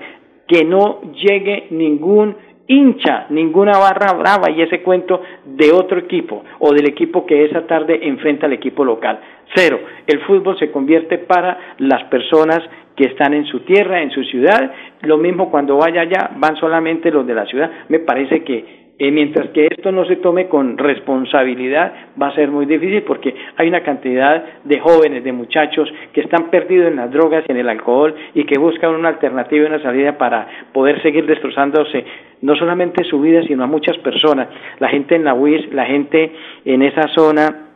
que 0.51 0.65
no 0.65 1.01
llegue 1.13 1.69
ningún 1.71 2.35
hincha, 2.67 3.27
ninguna 3.31 3.79
barra 3.79 4.15
brava 4.15 4.51
y 4.51 4.63
ese 4.63 4.83
cuento 4.83 5.23
de 5.45 5.71
otro 5.71 6.01
equipo 6.01 6.43
o 6.59 6.73
del 6.73 6.89
equipo 6.89 7.25
que 7.25 7.45
esa 7.45 7.69
tarde 7.69 8.01
enfrenta 8.03 8.47
al 8.47 8.53
equipo 8.53 8.85
local. 8.85 9.21
Cero, 9.55 9.79
el 10.09 10.19
fútbol 10.23 10.59
se 10.59 10.73
convierte 10.73 11.19
para 11.19 11.77
las 11.79 12.03
personas 12.05 12.59
que 12.97 13.05
están 13.05 13.33
en 13.33 13.45
su 13.47 13.61
tierra, 13.61 14.03
en 14.03 14.11
su 14.11 14.25
ciudad, 14.25 14.73
lo 15.03 15.19
mismo 15.19 15.53
cuando 15.53 15.77
vaya 15.77 16.01
allá, 16.01 16.31
van 16.37 16.57
solamente 16.57 17.13
los 17.13 17.25
de 17.29 17.35
la 17.35 17.47
ciudad. 17.47 17.71
Me 17.89 18.01
parece 18.01 18.43
que 18.43 18.90
Eh, 19.03 19.11
mientras 19.11 19.49
que 19.49 19.67
esto 19.71 19.91
no 19.93 20.05
se 20.05 20.17
tome 20.17 20.47
con 20.47 20.77
responsabilidad, 20.77 21.91
va 22.21 22.29
a 22.29 22.35
ser 22.35 22.51
muy 22.51 22.67
difícil 22.67 23.03
porque 23.05 23.35
hay 23.57 23.67
una 23.67 23.83
cantidad 23.83 24.45
de 24.63 24.79
jóvenes, 24.79 25.25
de 25.25 25.33
muchachos 25.33 25.91
que 26.13 26.21
están 26.21 26.51
perdidos 26.51 26.89
en 26.89 26.97
las 26.97 27.11
drogas 27.11 27.43
y 27.49 27.53
en 27.53 27.57
el 27.57 27.71
alcohol 27.71 28.15
y 28.35 28.45
que 28.45 28.59
buscan 28.59 28.95
una 28.95 29.09
alternativa 29.09 29.65
y 29.65 29.69
una 29.69 29.83
salida 29.83 30.19
para 30.19 30.47
poder 30.75 31.01
seguir 31.01 31.25
destrozándose 31.25 32.05
no 32.43 32.55
solamente 32.57 33.03
su 33.05 33.23
vida, 33.23 33.43
sino 33.45 33.65
a 33.65 33.67
muchas 33.67 33.97
personas. 33.99 34.49
La 34.81 34.91
gente 34.91 35.15
en 35.15 35.25
la 35.25 35.33
UIS, 35.33 35.73
la 35.73 35.87
gente 35.87 36.33
en 36.67 36.83
esa 36.83 37.09
zona 37.09 37.69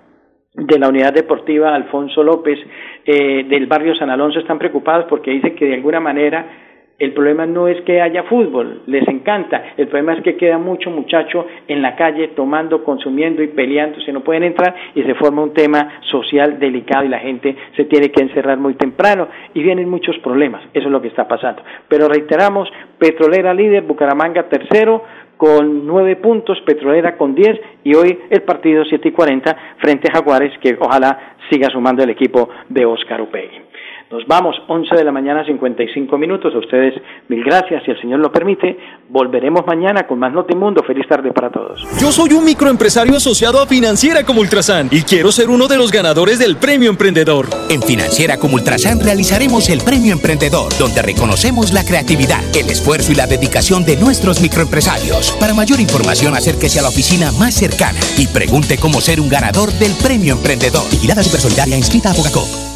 de 0.52 0.78
la 0.78 0.88
unidad 0.90 1.14
deportiva 1.14 1.74
Alfonso 1.74 2.22
López 2.22 2.58
eh, 3.06 3.44
del 3.48 3.66
barrio 3.66 3.94
San 3.94 4.10
Alonso 4.10 4.40
están 4.40 4.58
preocupados 4.58 5.06
porque 5.08 5.30
dicen 5.30 5.56
que 5.56 5.64
de 5.64 5.74
alguna 5.74 6.00
manera 6.00 6.73
el 6.98 7.12
problema 7.12 7.44
no 7.44 7.66
es 7.66 7.80
que 7.82 8.00
haya 8.00 8.22
fútbol, 8.24 8.82
les 8.86 9.06
encanta. 9.08 9.74
El 9.76 9.88
problema 9.88 10.14
es 10.14 10.22
que 10.22 10.36
queda 10.36 10.58
mucho 10.58 10.90
muchacho 10.90 11.46
en 11.66 11.82
la 11.82 11.96
calle 11.96 12.28
tomando, 12.28 12.84
consumiendo 12.84 13.42
y 13.42 13.48
peleando, 13.48 14.00
se 14.00 14.12
no 14.12 14.20
pueden 14.20 14.44
entrar 14.44 14.74
y 14.94 15.02
se 15.02 15.14
forma 15.14 15.42
un 15.42 15.52
tema 15.52 16.00
social 16.10 16.58
delicado 16.60 17.04
y 17.04 17.08
la 17.08 17.18
gente 17.18 17.56
se 17.76 17.84
tiene 17.86 18.10
que 18.10 18.22
encerrar 18.22 18.58
muy 18.58 18.74
temprano 18.74 19.28
y 19.54 19.62
vienen 19.62 19.88
muchos 19.88 20.16
problemas. 20.18 20.62
Eso 20.72 20.86
es 20.86 20.92
lo 20.92 21.02
que 21.02 21.08
está 21.08 21.26
pasando. 21.26 21.62
Pero 21.88 22.08
reiteramos, 22.08 22.68
Petrolera 22.98 23.52
líder, 23.52 23.82
Bucaramanga 23.82 24.44
tercero 24.44 25.02
con 25.36 25.84
nueve 25.86 26.14
puntos, 26.16 26.60
Petrolera 26.64 27.16
con 27.16 27.34
diez 27.34 27.60
y 27.82 27.94
hoy 27.96 28.20
el 28.30 28.42
partido 28.42 28.84
siete 28.84 29.08
y 29.08 29.12
cuarenta 29.12 29.74
frente 29.78 30.08
a 30.08 30.14
Jaguares 30.14 30.56
que 30.60 30.76
ojalá 30.78 31.34
siga 31.50 31.68
sumando 31.70 32.04
el 32.04 32.10
equipo 32.10 32.48
de 32.68 32.86
Oscar 32.86 33.20
Upegui. 33.20 33.63
Nos 34.10 34.26
vamos, 34.26 34.54
11 34.68 34.94
de 34.94 35.04
la 35.04 35.12
mañana, 35.12 35.44
55 35.44 36.18
minutos. 36.18 36.54
A 36.54 36.58
ustedes 36.58 36.94
mil 37.28 37.42
gracias. 37.42 37.82
Si 37.84 37.90
el 37.90 38.00
Señor 38.00 38.20
lo 38.20 38.30
permite, 38.30 38.78
volveremos 39.08 39.66
mañana 39.66 40.06
con 40.06 40.18
más 40.18 40.32
Notimundo. 40.32 40.82
Feliz 40.82 41.06
tarde 41.08 41.32
para 41.32 41.50
todos. 41.50 41.82
Yo 42.00 42.12
soy 42.12 42.32
un 42.32 42.44
microempresario 42.44 43.16
asociado 43.16 43.60
a 43.60 43.66
Financiera 43.66 44.24
como 44.24 44.40
Ultrasan 44.40 44.88
y 44.90 45.02
quiero 45.02 45.32
ser 45.32 45.48
uno 45.48 45.68
de 45.68 45.78
los 45.78 45.90
ganadores 45.90 46.38
del 46.38 46.56
Premio 46.56 46.90
Emprendedor. 46.90 47.46
En 47.70 47.82
Financiera 47.82 48.36
como 48.36 48.54
Ultrasan 48.54 49.00
realizaremos 49.00 49.68
el 49.70 49.80
Premio 49.80 50.12
Emprendedor, 50.12 50.72
donde 50.78 51.02
reconocemos 51.02 51.72
la 51.72 51.84
creatividad, 51.84 52.42
el 52.54 52.70
esfuerzo 52.70 53.12
y 53.12 53.14
la 53.14 53.26
dedicación 53.26 53.84
de 53.84 53.96
nuestros 53.96 54.40
microempresarios. 54.40 55.32
Para 55.40 55.54
mayor 55.54 55.80
información, 55.80 56.34
acérquese 56.34 56.78
a 56.78 56.82
la 56.82 56.88
oficina 56.88 57.32
más 57.38 57.54
cercana 57.54 57.98
y 58.18 58.26
pregunte 58.26 58.76
cómo 58.78 59.00
ser 59.00 59.20
un 59.20 59.28
ganador 59.28 59.70
del 59.72 59.92
Premio 60.02 60.34
Emprendedor. 60.34 60.84
Vigilada 60.90 61.22
Supersolidaria 61.22 61.76
inscrita 61.76 62.10
a 62.10 62.14
Bogacop. 62.14 62.73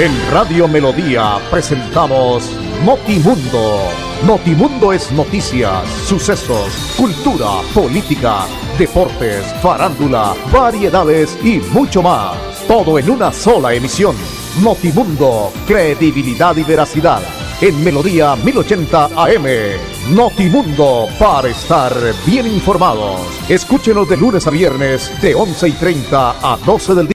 En 0.00 0.12
Radio 0.30 0.68
Melodía 0.68 1.40
presentamos 1.50 2.48
Notimundo. 2.84 3.80
Notimundo 4.24 4.92
es 4.92 5.10
noticias, 5.10 5.88
sucesos, 6.06 6.94
cultura, 6.96 7.62
política, 7.74 8.46
deportes, 8.78 9.44
farándula, 9.60 10.36
variedades 10.52 11.36
y 11.42 11.58
mucho 11.72 12.00
más. 12.00 12.36
Todo 12.68 13.00
en 13.00 13.10
una 13.10 13.32
sola 13.32 13.74
emisión. 13.74 14.14
Notimundo, 14.62 15.52
credibilidad 15.66 16.56
y 16.56 16.62
veracidad. 16.62 17.20
En 17.60 17.82
Melodía 17.82 18.36
1080 18.36 19.06
AM. 19.16 19.46
Notimundo, 20.14 21.08
para 21.18 21.48
estar 21.48 21.92
bien 22.24 22.46
informados. 22.46 23.22
Escúchenos 23.48 24.08
de 24.08 24.16
lunes 24.16 24.46
a 24.46 24.50
viernes 24.50 25.10
de 25.20 25.34
11 25.34 25.68
y 25.70 25.72
30 25.72 26.36
a 26.40 26.56
12 26.64 26.94
del 26.94 27.06
día. 27.08 27.14